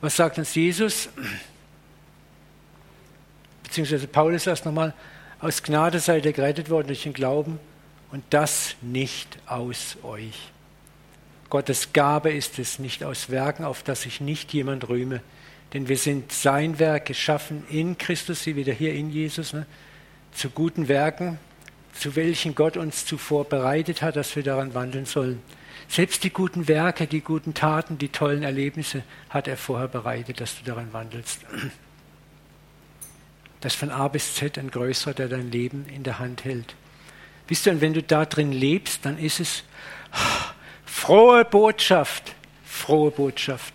[0.00, 1.08] Was sagt uns Jesus?
[3.62, 4.92] Beziehungsweise Paulus sagt nochmal,
[5.40, 7.58] aus Gnade seid ihr gerettet worden durch den Glauben
[8.12, 10.52] und das nicht aus euch.
[11.50, 15.20] Gottes Gabe ist es nicht aus Werken, auf dass sich nicht jemand rühme,
[15.72, 19.66] Denn wir sind sein Werk geschaffen in Christus, wie wieder hier in Jesus, ne?
[20.32, 21.38] zu guten Werken,
[21.94, 25.42] zu welchen Gott uns zuvor bereitet hat, dass wir daran wandeln sollen.
[25.88, 30.58] Selbst die guten Werke, die guten Taten, die tollen Erlebnisse hat er vorher bereitet, dass
[30.58, 31.40] du daran wandelst.
[33.60, 36.74] Das von A bis Z ein größerer, der dein Leben in der Hand hält.
[37.52, 39.62] Wisst ihr, und wenn du da drin lebst, dann ist es
[40.86, 42.34] frohe Botschaft,
[42.64, 43.74] frohe Botschaft,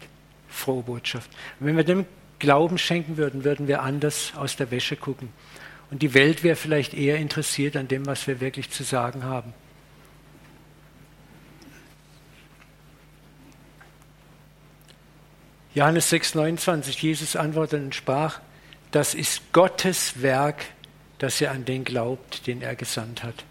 [0.49, 1.30] frohe Botschaft.
[1.59, 2.07] Und wenn wir dem
[2.39, 5.30] Glauben schenken würden, würden wir anders aus der Wäsche gucken.
[5.91, 9.53] Und die Welt wäre vielleicht eher interessiert an dem, was wir wirklich zu sagen haben.
[15.75, 18.39] Johannes 6,29, Jesus antwortete und sprach,
[18.89, 20.65] das ist Gottes Werk,
[21.19, 23.45] dass er an den glaubt, den er gesandt hat.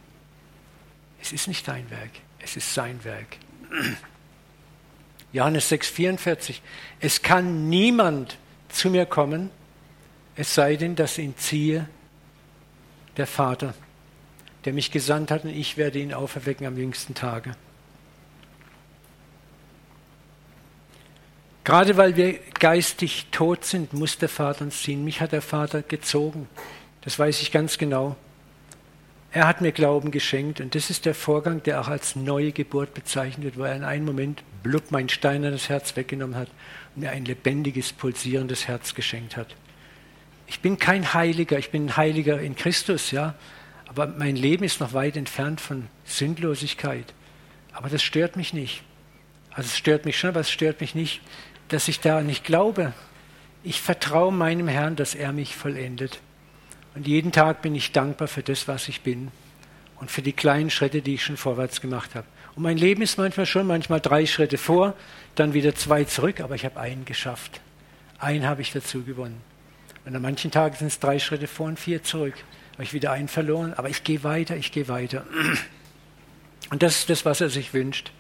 [1.26, 3.38] Es ist nicht dein Werk, es ist sein Werk.
[5.32, 6.60] Johannes 6,44,
[7.00, 9.50] es kann niemand zu mir kommen,
[10.36, 11.88] es sei denn, dass ihn ziehe
[13.16, 13.74] der Vater,
[14.66, 17.56] der mich gesandt hat, und ich werde ihn auferwecken am jüngsten Tage.
[21.64, 25.02] Gerade weil wir geistig tot sind, muss der Vater uns ziehen.
[25.02, 26.48] Mich hat der Vater gezogen.
[27.00, 28.14] Das weiß ich ganz genau.
[29.37, 32.95] Er hat mir Glauben geschenkt und das ist der Vorgang, der auch als neue Geburt
[32.95, 36.49] bezeichnet wird, weil er in einem Moment blub mein steinernes Herz weggenommen hat
[36.95, 39.55] und mir ein lebendiges, pulsierendes Herz geschenkt hat.
[40.47, 43.34] Ich bin kein Heiliger, ich bin ein Heiliger in Christus, ja,
[43.87, 47.12] aber mein Leben ist noch weit entfernt von Sündlosigkeit.
[47.74, 48.84] Aber das stört mich nicht.
[49.51, 51.20] Also es stört mich schon, aber es stört mich nicht,
[51.68, 52.95] dass ich da nicht glaube.
[53.62, 56.22] Ich vertraue meinem Herrn, dass er mich vollendet.
[56.97, 59.30] Und jeden Tag bin ich dankbar für das, was ich bin
[60.01, 62.26] und für die kleinen Schritte, die ich schon vorwärts gemacht habe.
[62.55, 64.94] Und mein Leben ist manchmal schon, manchmal drei Schritte vor,
[65.34, 67.61] dann wieder zwei zurück, aber ich habe einen geschafft.
[68.18, 69.42] Einen habe ich dazu gewonnen.
[70.07, 72.34] Und an manchen Tagen sind es drei Schritte vor und vier zurück.
[72.72, 75.26] Habe ich wieder einen verloren, aber ich gehe weiter, ich gehe weiter.
[76.70, 78.11] Und das ist das, was er sich wünscht.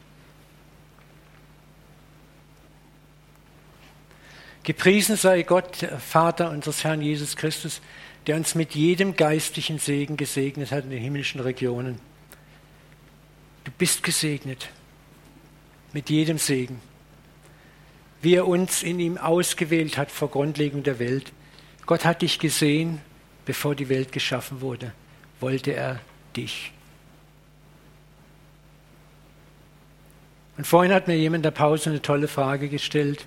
[4.62, 7.80] Gepriesen sei Gott, Vater unseres Herrn Jesus Christus,
[8.26, 12.00] der uns mit jedem geistlichen Segen gesegnet hat in den himmlischen Regionen.
[13.64, 14.68] Du bist gesegnet
[15.92, 16.80] mit jedem Segen.
[18.22, 21.32] Wie er uns in ihm ausgewählt hat vor Grundlegung der Welt.
[21.84, 23.00] Gott hat dich gesehen,
[23.44, 24.92] bevor die Welt geschaffen wurde,
[25.38, 26.00] wollte er
[26.36, 26.72] dich.
[30.56, 33.26] Und vorhin hat mir jemand in der Pause eine tolle Frage gestellt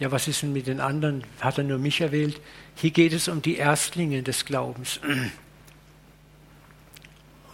[0.00, 1.24] ja, was ist denn mit den anderen?
[1.40, 2.40] Hat er nur mich erwählt?
[2.74, 4.98] Hier geht es um die Erstlinge des Glaubens,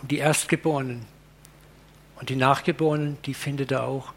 [0.00, 1.04] um die Erstgeborenen.
[2.20, 4.14] Und die Nachgeborenen, die findet er auch.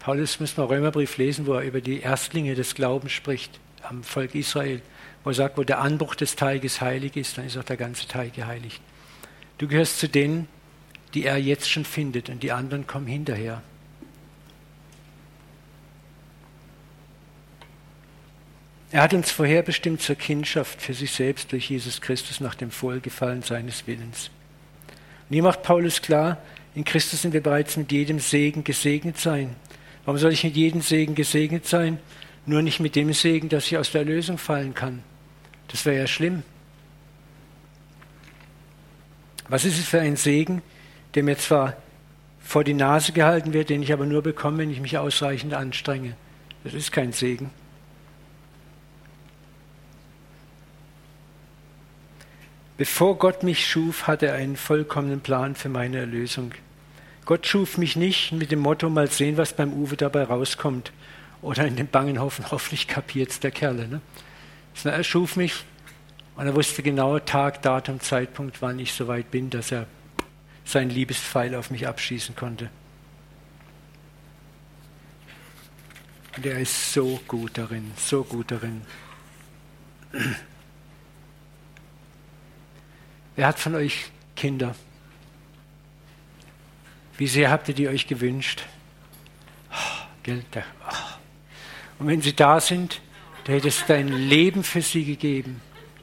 [0.00, 4.34] Paulus muss mal Römerbrief lesen, wo er über die Erstlinge des Glaubens spricht, am Volk
[4.34, 4.80] Israel,
[5.22, 8.08] wo er sagt, wo der Anbruch des Teiges heilig ist, dann ist auch der ganze
[8.08, 8.80] Teig geheiligt.
[9.58, 10.48] Du gehörst zu denen,
[11.12, 13.62] die er jetzt schon findet, und die anderen kommen hinterher.
[18.96, 23.42] Er hat uns vorherbestimmt zur Kindschaft für sich selbst durch Jesus Christus nach dem Wohlgefallen
[23.42, 24.30] seines Willens.
[25.28, 26.38] Und hier macht Paulus klar,
[26.74, 29.54] in Christus sind wir bereits mit jedem Segen gesegnet sein.
[30.06, 31.98] Warum soll ich mit jedem Segen gesegnet sein?
[32.46, 35.02] Nur nicht mit dem Segen, dass ich aus der Erlösung fallen kann.
[35.68, 36.42] Das wäre ja schlimm.
[39.46, 40.62] Was ist es für ein Segen,
[41.14, 41.76] der mir zwar
[42.40, 46.16] vor die Nase gehalten wird, den ich aber nur bekomme, wenn ich mich ausreichend anstrenge?
[46.64, 47.50] Das ist kein Segen.
[52.76, 56.52] Bevor Gott mich schuf, hatte er einen vollkommenen Plan für meine Erlösung.
[57.24, 60.92] Gott schuf mich nicht mit dem Motto, mal sehen, was beim Uwe dabei rauskommt.
[61.40, 63.88] Oder in dem bangen Hoffen, hoffentlich kapiert's der Kerle.
[63.88, 64.00] Ne?
[64.84, 65.64] er schuf mich
[66.36, 69.86] und er wusste genau Tag, Datum, Zeitpunkt, wann ich so weit bin, dass er
[70.66, 72.68] seinen Liebespfeil auf mich abschießen konnte.
[76.36, 78.82] Und er ist so gut darin, so gut darin.
[83.36, 84.74] Wer hat von euch Kinder?
[87.18, 88.62] Wie sehr habt ihr die euch gewünscht?
[89.70, 90.32] Oh,
[91.98, 93.00] Und wenn sie da sind,
[93.44, 95.60] du hättest dein Leben für sie gegeben.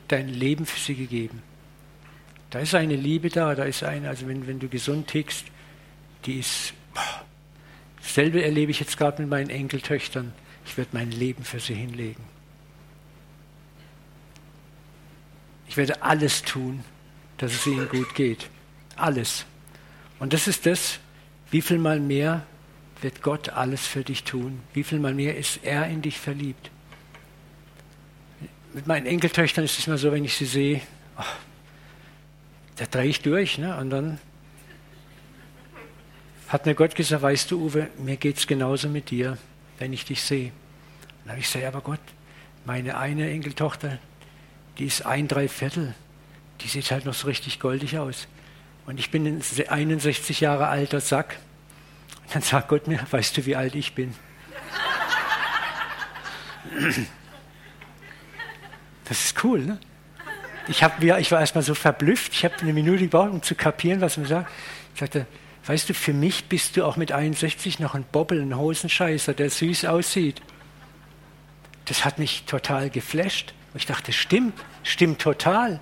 [0.08, 1.42] Dein Leben für sie gegeben.
[2.52, 5.46] Da ist eine Liebe da, da ist eine, also wenn, wenn du gesund tickst,
[6.26, 6.74] die ist.
[8.00, 10.34] Dasselbe erlebe ich jetzt gerade mit meinen Enkeltöchtern.
[10.66, 12.24] Ich werde mein Leben für sie hinlegen.
[15.68, 16.84] Ich werde alles tun,
[17.44, 18.50] dass es ihnen gut geht.
[18.96, 19.46] Alles.
[20.20, 21.00] Und das ist das,
[21.52, 22.46] wie viel mal mehr
[23.02, 24.62] wird Gott alles für dich tun?
[24.74, 26.72] Wie viel mal mehr ist er in dich verliebt?
[28.74, 30.82] mit meinen Enkeltöchtern ist es immer so, wenn ich sie sehe,
[31.18, 31.24] oh,
[32.76, 33.58] da drehe ich durch.
[33.58, 33.78] Ne?
[33.78, 34.20] Und dann
[36.48, 39.38] hat mir Gott gesagt, weißt du, Uwe, mir geht es genauso mit dir,
[39.80, 40.52] wenn ich dich sehe.
[41.24, 42.00] Dann habe ich gesagt, aber Gott,
[42.66, 44.00] meine eine Enkeltochter,
[44.78, 45.94] die ist ein Dreiviertel,
[46.64, 48.28] die sieht halt noch so richtig goldig aus.
[48.86, 51.38] Und ich bin ein 61 Jahre alter Sack.
[52.24, 54.14] Und dann sagt Gott mir, weißt du, wie alt ich bin?
[59.06, 59.80] Das ist cool, ne?
[60.70, 64.00] Ich, hab, ich war erstmal so verblüfft, ich habe eine Minute gebraucht, um zu kapieren,
[64.00, 64.50] was mir sagt.
[64.94, 65.28] Ich sagte,
[65.66, 69.50] weißt du, für mich bist du auch mit 61 noch ein Bobbel, ein Hosenscheißer, der
[69.50, 70.42] süß aussieht.
[71.86, 73.54] Das hat mich total geflasht.
[73.74, 75.82] Und ich dachte, stimmt, stimmt total.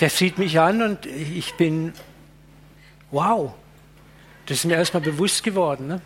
[0.00, 1.92] Der sieht mich an und ich bin,
[3.10, 3.54] wow,
[4.46, 5.86] das ist mir erstmal bewusst geworden.
[5.86, 6.00] Ne?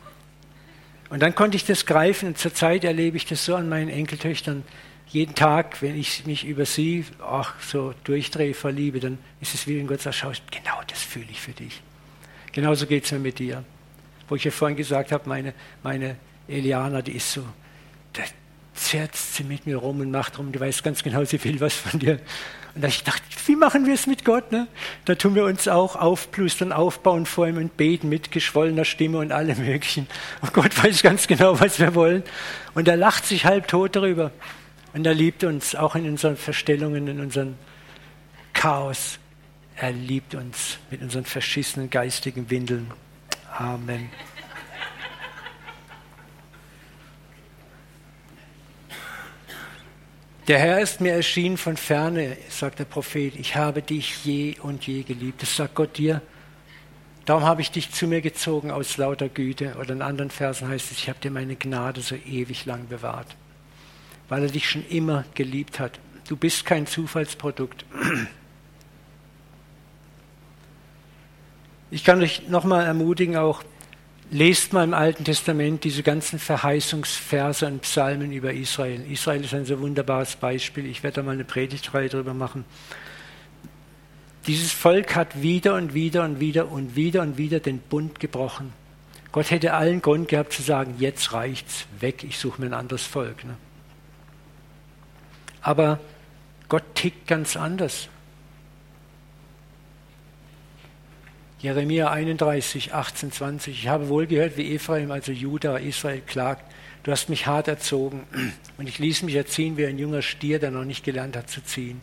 [1.08, 4.64] Und dann konnte ich das greifen und zurzeit erlebe ich das so an meinen Enkeltöchtern.
[5.08, 9.78] Jeden Tag, wenn ich mich über sie auch so durchdrehe, verliebe, dann ist es wie
[9.78, 11.80] wenn Gott sagt, schau, genau das fühle ich für dich.
[12.52, 13.62] Genauso geht es mir mit dir.
[14.28, 16.16] Wo ich ja vorhin gesagt habe, meine, meine
[16.48, 17.44] Eliana, die ist so,
[18.76, 21.74] zerrt sie mit mir rum und macht rum, die weiß ganz genau, sie will was
[21.74, 22.20] von dir.
[22.74, 24.52] Und da ich dachte, wie machen wir es mit Gott?
[24.52, 24.68] Ne?
[25.06, 29.32] Da tun wir uns auch aufplustern, aufbauen vor ihm und beten mit geschwollener Stimme und
[29.32, 30.06] allem Möglichen.
[30.42, 32.22] Und Gott weiß ganz genau, was wir wollen.
[32.74, 34.30] Und er lacht sich halb tot darüber.
[34.92, 37.54] Und er liebt uns auch in unseren Verstellungen, in unserem
[38.52, 39.18] Chaos.
[39.76, 42.90] Er liebt uns mit unseren verschissenen geistigen Windeln.
[43.58, 44.10] Amen.
[50.48, 54.86] Der Herr ist mir erschienen von ferne, sagt der Prophet, ich habe dich je und
[54.86, 55.42] je geliebt.
[55.42, 56.22] Das sagt Gott dir.
[57.24, 59.74] Darum habe ich dich zu mir gezogen aus lauter Güte.
[59.80, 63.34] Oder in anderen Versen heißt es, ich habe dir meine Gnade so ewig lang bewahrt.
[64.28, 65.98] Weil er dich schon immer geliebt hat.
[66.28, 67.84] Du bist kein Zufallsprodukt.
[71.90, 73.64] Ich kann euch nochmal ermutigen, auch
[74.30, 79.00] Lest mal im Alten Testament diese ganzen Verheißungsverse und Psalmen über Israel.
[79.10, 80.86] Israel ist ein so wunderbares Beispiel.
[80.86, 82.64] Ich werde da mal eine Predigtreihe darüber machen.
[84.48, 88.72] Dieses Volk hat wieder und wieder und wieder und wieder und wieder den Bund gebrochen.
[89.30, 93.02] Gott hätte allen Grund gehabt zu sagen, jetzt reicht's, weg, ich suche mir ein anderes
[93.02, 93.44] Volk.
[93.44, 93.56] Ne?
[95.60, 96.00] Aber
[96.68, 98.08] Gott tickt ganz anders.
[101.66, 103.76] Jeremia 31, 18, 20.
[103.76, 106.72] Ich habe wohl gehört, wie Ephraim, also Juda, Israel klagt.
[107.02, 108.22] Du hast mich hart erzogen
[108.78, 111.60] und ich ließ mich erziehen wie ein junger Stier, der noch nicht gelernt hat zu
[111.64, 112.00] ziehen.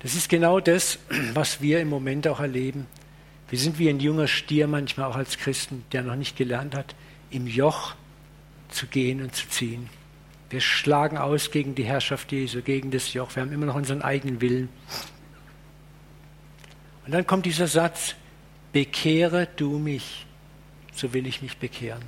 [0.00, 0.98] Das ist genau das,
[1.34, 2.88] was wir im Moment auch erleben.
[3.48, 6.96] Wir sind wie ein junger Stier manchmal auch als Christen, der noch nicht gelernt hat,
[7.30, 7.94] im Joch
[8.70, 9.88] zu gehen und zu ziehen.
[10.50, 13.36] Wir schlagen aus gegen die Herrschaft Jesu, gegen das Joch.
[13.36, 14.68] Wir haben immer noch unseren eigenen Willen.
[17.06, 18.16] Und dann kommt dieser Satz,
[18.78, 20.24] bekehre du mich,
[20.94, 22.04] so will ich mich bekehren.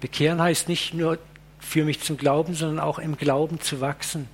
[0.00, 1.16] Bekehren heißt nicht nur
[1.60, 4.26] für mich zum Glauben, sondern auch im Glauben zu wachsen.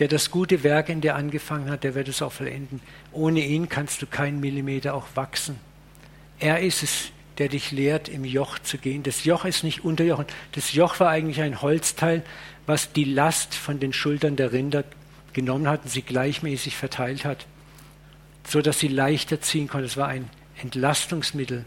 [0.00, 2.80] Der das gute Werk in dir angefangen hat, der wird es auch vollenden.
[3.12, 5.60] Ohne ihn kannst du keinen Millimeter auch wachsen.
[6.40, 9.04] Er ist es, der dich lehrt, im Joch zu gehen.
[9.04, 10.26] Das Joch ist nicht unterjochen.
[10.50, 12.24] Das Joch war eigentlich ein Holzteil,
[12.66, 14.82] was die Last von den Schultern der Rinder
[15.34, 17.46] genommen hat und sie gleichmäßig verteilt hat
[18.46, 19.86] so dass sie leichter ziehen konnte.
[19.86, 20.28] Es war ein
[20.60, 21.64] Entlastungsmittel.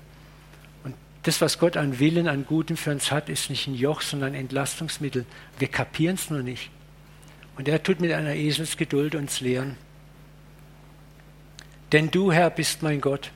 [0.83, 4.01] Und das, was Gott an Willen, an Gutem für uns hat, ist nicht ein Joch,
[4.01, 5.25] sondern ein Entlastungsmittel.
[5.59, 6.69] Wir kapieren es nur nicht.
[7.55, 9.77] Und er tut mit einer Eselsgeduld uns lehren.
[11.91, 13.31] Denn du, Herr, bist mein Gott.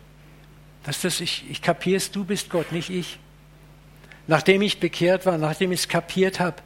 [0.84, 3.20] Das, das, ich, ich kapiere es, du bist Gott, nicht ich.
[4.26, 6.58] Nachdem ich bekehrt war, nachdem ich es kapiert habe,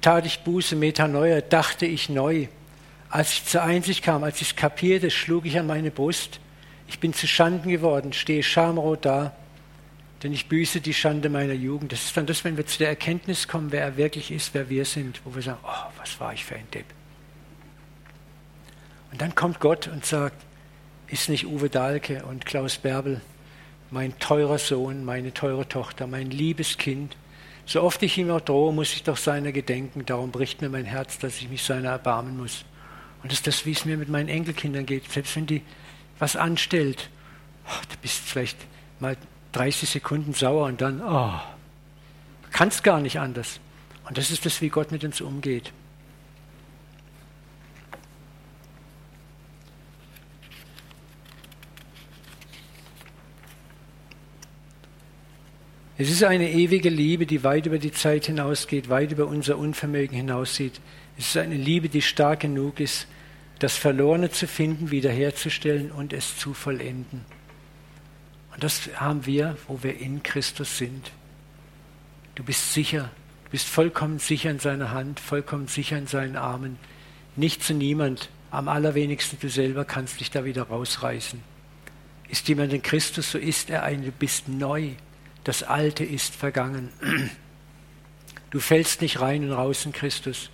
[0.00, 2.48] tat ich Buße, Metanoia, dachte ich neu.
[3.10, 6.40] Als ich zur Einsicht kam, als ich es kapierte, schlug ich an meine Brust.
[6.88, 9.34] Ich bin zu Schanden geworden, stehe schamrot da,
[10.22, 11.92] denn ich büße die Schande meiner Jugend.
[11.92, 14.68] Das ist dann das, wenn wir zu der Erkenntnis kommen, wer er wirklich ist, wer
[14.68, 16.86] wir sind, wo wir sagen, oh, was war ich für ein Depp.
[19.12, 20.36] Und dann kommt Gott und sagt,
[21.06, 23.20] ist nicht Uwe Dahlke und Klaus Bärbel
[23.90, 27.16] mein teurer Sohn, meine teure Tochter, mein liebes Kind.
[27.64, 30.04] So oft ich ihm auch drohe, muss ich doch seiner gedenken.
[30.04, 32.64] Darum bricht mir mein Herz, dass ich mich seiner erbarmen muss.
[33.22, 35.10] Und das ist das, wie es mir mit meinen Enkelkindern geht.
[35.10, 35.62] Selbst wenn die
[36.18, 37.10] was anstellt,
[37.66, 38.58] oh, du bist vielleicht
[39.00, 39.16] mal
[39.52, 41.40] 30 Sekunden sauer und dann, oh,
[42.50, 43.60] kannst gar nicht anders.
[44.08, 45.72] Und das ist das, wie Gott mit uns umgeht.
[56.00, 60.16] Es ist eine ewige Liebe, die weit über die Zeit hinausgeht, weit über unser Unvermögen
[60.16, 60.80] hinaussieht.
[61.18, 63.08] Es ist eine Liebe, die stark genug ist,
[63.58, 67.24] das Verlorene zu finden, wiederherzustellen und es zu vollenden.
[68.54, 71.10] Und das haben wir, wo wir in Christus sind.
[72.36, 73.10] Du bist sicher,
[73.46, 76.78] du bist vollkommen sicher in seiner Hand, vollkommen sicher in seinen Armen.
[77.34, 81.42] Nicht zu niemand, am allerwenigsten du selber kannst dich da wieder rausreißen.
[82.28, 84.90] Ist jemand in Christus, so ist er ein, du bist neu.
[85.42, 86.90] Das Alte ist vergangen.
[88.50, 90.50] Du fällst nicht rein und raus in Christus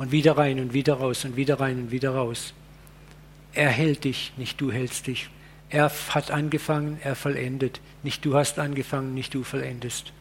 [0.00, 2.54] und wieder rein und wieder raus und wieder rein und wieder raus.
[3.52, 5.28] Er hält dich, nicht du hältst dich.
[5.68, 7.82] Er hat angefangen, er vollendet.
[8.02, 10.14] Nicht du hast angefangen, nicht du vollendest.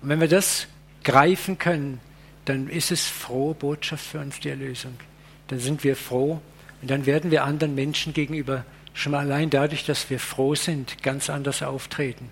[0.00, 0.66] Und wenn wir das
[1.04, 2.00] greifen können,
[2.46, 4.94] dann ist es frohe Botschaft für uns die Erlösung.
[5.48, 6.40] Dann sind wir froh
[6.80, 11.02] und dann werden wir anderen Menschen gegenüber schon mal allein dadurch, dass wir froh sind,
[11.02, 12.30] ganz anders auftreten.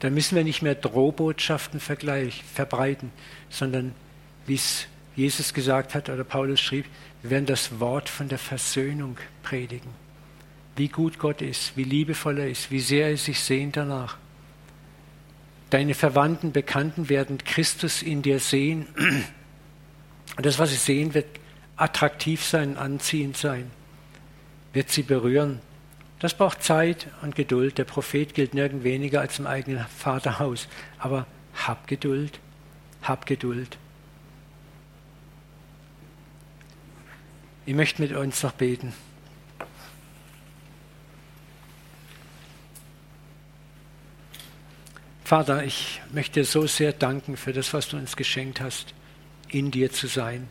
[0.00, 3.10] Dann müssen wir nicht mehr Drohbotschaften verbreiten,
[3.48, 3.94] sondern
[4.46, 4.86] wie es
[5.16, 6.86] Jesus gesagt hat oder Paulus schrieb,
[7.22, 9.90] wir werden das Wort von der Versöhnung predigen.
[10.76, 14.16] Wie gut Gott ist, wie liebevoll er ist, wie sehr er sich sehnt danach.
[15.70, 18.86] Deine Verwandten, Bekannten werden Christus in dir sehen.
[20.36, 21.26] Und das, was sie sehen, wird
[21.76, 23.70] attraktiv sein, anziehend sein,
[24.72, 25.60] wird sie berühren.
[26.18, 27.78] Das braucht Zeit und Geduld.
[27.78, 30.68] Der Prophet gilt nirgend weniger als im eigenen Vaterhaus.
[30.98, 32.40] Aber hab Geduld,
[33.02, 33.78] hab Geduld.
[37.66, 38.92] Ich möchte mit uns noch beten.
[45.24, 48.92] Vater, ich möchte dir so sehr danken für das, was du uns geschenkt hast,
[49.48, 50.48] in dir zu sein,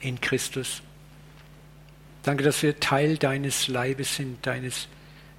[0.00, 0.82] in Christus.
[2.22, 4.86] Danke, dass wir Teil deines Leibes sind, deines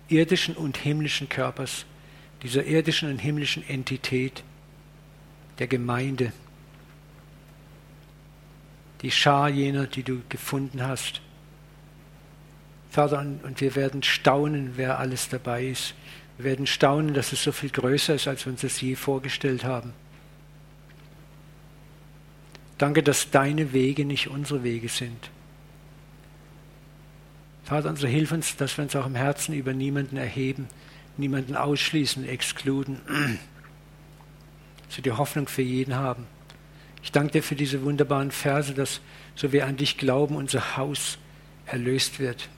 [0.09, 1.85] irdischen und himmlischen Körpers,
[2.43, 4.43] dieser irdischen und himmlischen Entität
[5.59, 6.33] der Gemeinde
[9.03, 11.21] die Schar jener, die du gefunden hast.
[12.89, 15.93] Vater, und wir werden staunen, wer alles dabei ist.
[16.37, 19.63] Wir werden staunen, dass es so viel größer ist, als wir uns das je vorgestellt
[19.63, 19.93] haben.
[22.77, 25.29] Danke, dass deine Wege nicht unsere Wege sind.
[27.63, 30.67] Vater, unser hilf uns, dass wir uns auch im Herzen über niemanden erheben,
[31.17, 32.99] niemanden ausschließen, exkluden,
[34.87, 36.25] dass wir die Hoffnung für jeden haben.
[37.03, 39.01] Ich danke dir für diese wunderbaren Verse, dass,
[39.35, 41.17] so wir an dich glauben, unser Haus
[41.65, 42.49] erlöst wird.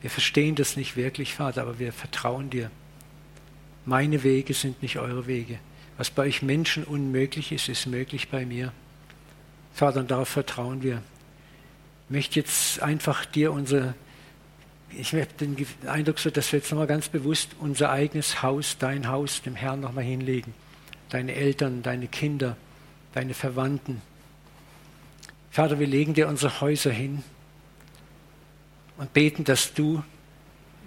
[0.00, 2.70] Wir verstehen das nicht wirklich, Vater, aber wir vertrauen dir.
[3.84, 5.58] Meine Wege sind nicht eure Wege.
[5.98, 8.72] Was bei euch Menschen unmöglich ist, ist möglich bei mir.
[9.72, 11.02] Vater, und darauf vertrauen wir.
[12.06, 13.94] Ich möchte jetzt einfach dir unsere,
[14.90, 15.56] ich habe den
[15.86, 19.80] Eindruck, so, dass wir jetzt nochmal ganz bewusst unser eigenes Haus, dein Haus, dem Herrn
[19.80, 20.54] nochmal hinlegen.
[21.10, 22.56] Deine Eltern, deine Kinder,
[23.16, 24.02] deine Verwandten.
[25.50, 27.24] Vater, wir legen dir unsere Häuser hin
[28.98, 30.02] und beten, dass du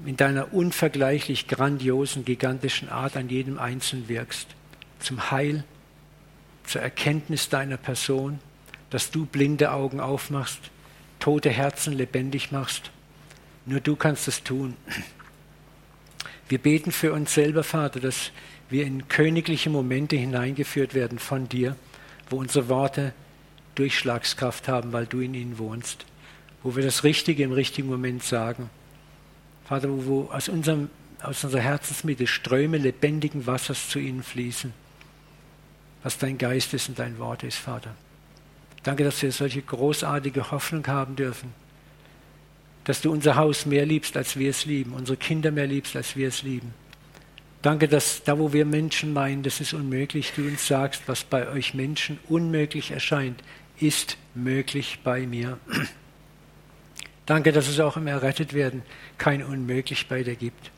[0.06, 4.48] in deiner unvergleichlich grandiosen, gigantischen Art an jedem Einzelnen wirkst.
[5.00, 5.64] Zum Heil,
[6.66, 8.38] zur Erkenntnis deiner Person,
[8.92, 10.60] dass du blinde Augen aufmachst,
[11.18, 12.92] tote Herzen lebendig machst.
[13.66, 14.76] Nur du kannst es tun.
[16.48, 18.32] Wir beten für uns selber, Vater, dass
[18.70, 21.76] wir in königliche Momente hineingeführt werden von dir
[22.30, 23.14] wo unsere Worte
[23.76, 26.06] Durchschlagskraft haben, weil du in ihnen wohnst,
[26.64, 28.70] wo wir das Richtige im richtigen Moment sagen.
[29.66, 30.90] Vater, wo, aus, unserem,
[31.22, 34.74] aus unserer Herzensmitte Ströme lebendigen Wassers zu ihnen fließen,
[36.04, 37.96] was dein Geist ist und dein Wort ist, Vater.
[38.84, 41.54] Danke, dass wir solche großartige Hoffnung haben dürfen,
[42.86, 46.16] dass du unser Haus mehr liebst, als wir es lieben, unsere Kinder mehr liebst, als
[46.16, 46.74] wir es lieben
[47.62, 51.50] Danke, dass da, wo wir Menschen meinen, das ist unmöglich, du uns sagst, was bei
[51.50, 53.44] euch Menschen unmöglich erscheint,
[53.80, 55.58] ist möglich bei mir.
[57.26, 58.82] Danke, dass es auch im Errettetwerden
[59.18, 60.72] kein Unmöglich bei dir gibt.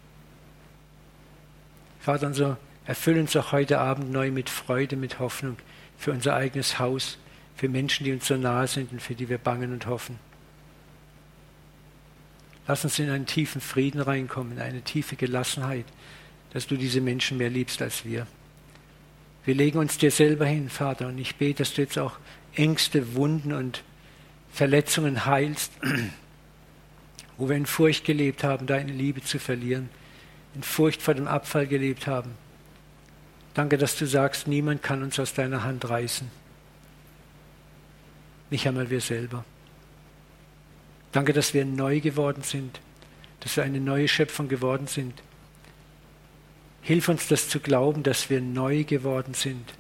[2.00, 5.58] Vater, so erfüll uns auch heute Abend neu mit Freude, mit Hoffnung
[5.98, 7.20] für unser eigenes Haus,
[7.56, 10.18] für Menschen, die uns so nahe sind und für die wir bangen und hoffen.
[12.68, 15.86] Lass uns in einen tiefen Frieden reinkommen, in eine tiefe Gelassenheit,
[16.54, 18.28] dass du diese Menschen mehr liebst als wir.
[19.46, 22.18] Wir legen uns dir selber hin, Vater, und ich bete, dass du jetzt auch
[22.54, 23.84] Ängste, Wunden und
[24.52, 25.72] Verletzungen heilst,
[27.38, 29.90] wo wir in Furcht gelebt haben, deine Liebe zu verlieren,
[30.54, 32.32] in Furcht vor dem Abfall gelebt haben.
[33.54, 36.30] Danke, dass du sagst, niemand kann uns aus deiner Hand reißen.
[38.50, 39.46] Nicht einmal wir selber.
[41.14, 42.80] Danke, dass wir neu geworden sind,
[43.40, 45.22] dass wir eine neue Schöpfung geworden sind
[46.82, 49.74] Hilf uns das zu glauben, dass wir neu geworden sind.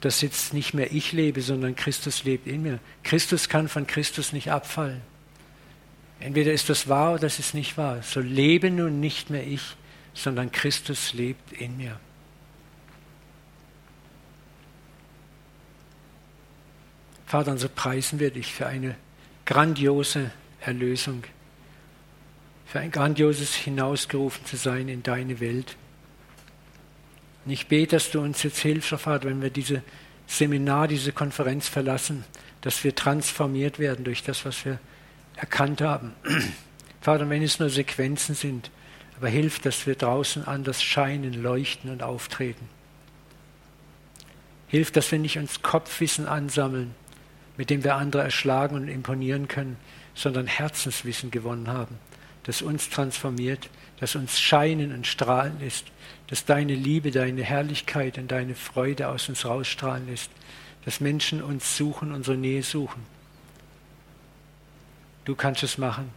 [0.00, 2.78] Dass jetzt nicht mehr ich lebe, sondern Christus lebt in mir.
[3.02, 5.02] Christus kann von Christus nicht abfallen.
[6.18, 8.02] Entweder ist das wahr oder das ist nicht wahr.
[8.02, 9.62] So lebe nun nicht mehr ich,
[10.14, 11.98] sondern Christus lebt in mir.
[17.26, 18.96] Vater, so preisen wir dich für eine
[19.46, 21.22] grandiose Erlösung,
[22.66, 25.76] für ein grandioses Hinausgerufen zu sein in deine Welt.
[27.50, 29.82] Und ich bete, dass du uns jetzt hilfst, Vater, wenn wir diese
[30.28, 32.24] Seminar, diese Konferenz verlassen,
[32.60, 34.78] dass wir transformiert werden durch das, was wir
[35.34, 36.12] erkannt haben.
[37.00, 38.70] Vater, wenn es nur Sequenzen sind,
[39.16, 42.68] aber hilf, dass wir draußen anders scheinen, leuchten und auftreten.
[44.68, 46.94] Hilf, dass wir nicht uns Kopfwissen ansammeln,
[47.56, 49.76] mit dem wir andere erschlagen und imponieren können,
[50.14, 51.98] sondern Herzenswissen gewonnen haben,
[52.44, 55.86] das uns transformiert, das uns scheinen und strahlen lässt,
[56.30, 60.30] dass deine Liebe, deine Herrlichkeit und deine Freude aus uns rausstrahlen lässt,
[60.84, 63.02] dass Menschen uns suchen, unsere Nähe suchen.
[65.24, 66.08] Du kannst es machen.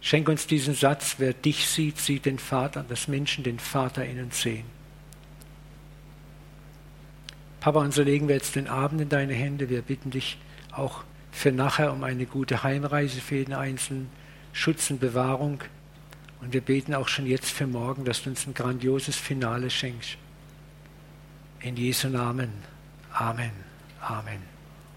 [0.00, 4.22] Schenk uns diesen Satz, wer dich sieht, sieht den Vater, dass Menschen den Vater in
[4.22, 4.64] uns sehen.
[7.60, 9.68] Papa, und so legen wir jetzt den Abend in deine Hände.
[9.68, 10.38] Wir bitten dich
[10.72, 14.10] auch für nachher um eine gute Heimreise für jeden Einzelnen,
[14.52, 15.60] Schutz und Bewahrung.
[16.42, 20.18] Und wir beten auch schon jetzt für morgen, dass du uns ein grandioses Finale schenkst.
[21.60, 22.50] In Jesu Namen.
[23.12, 23.52] Amen.
[24.00, 24.51] Amen.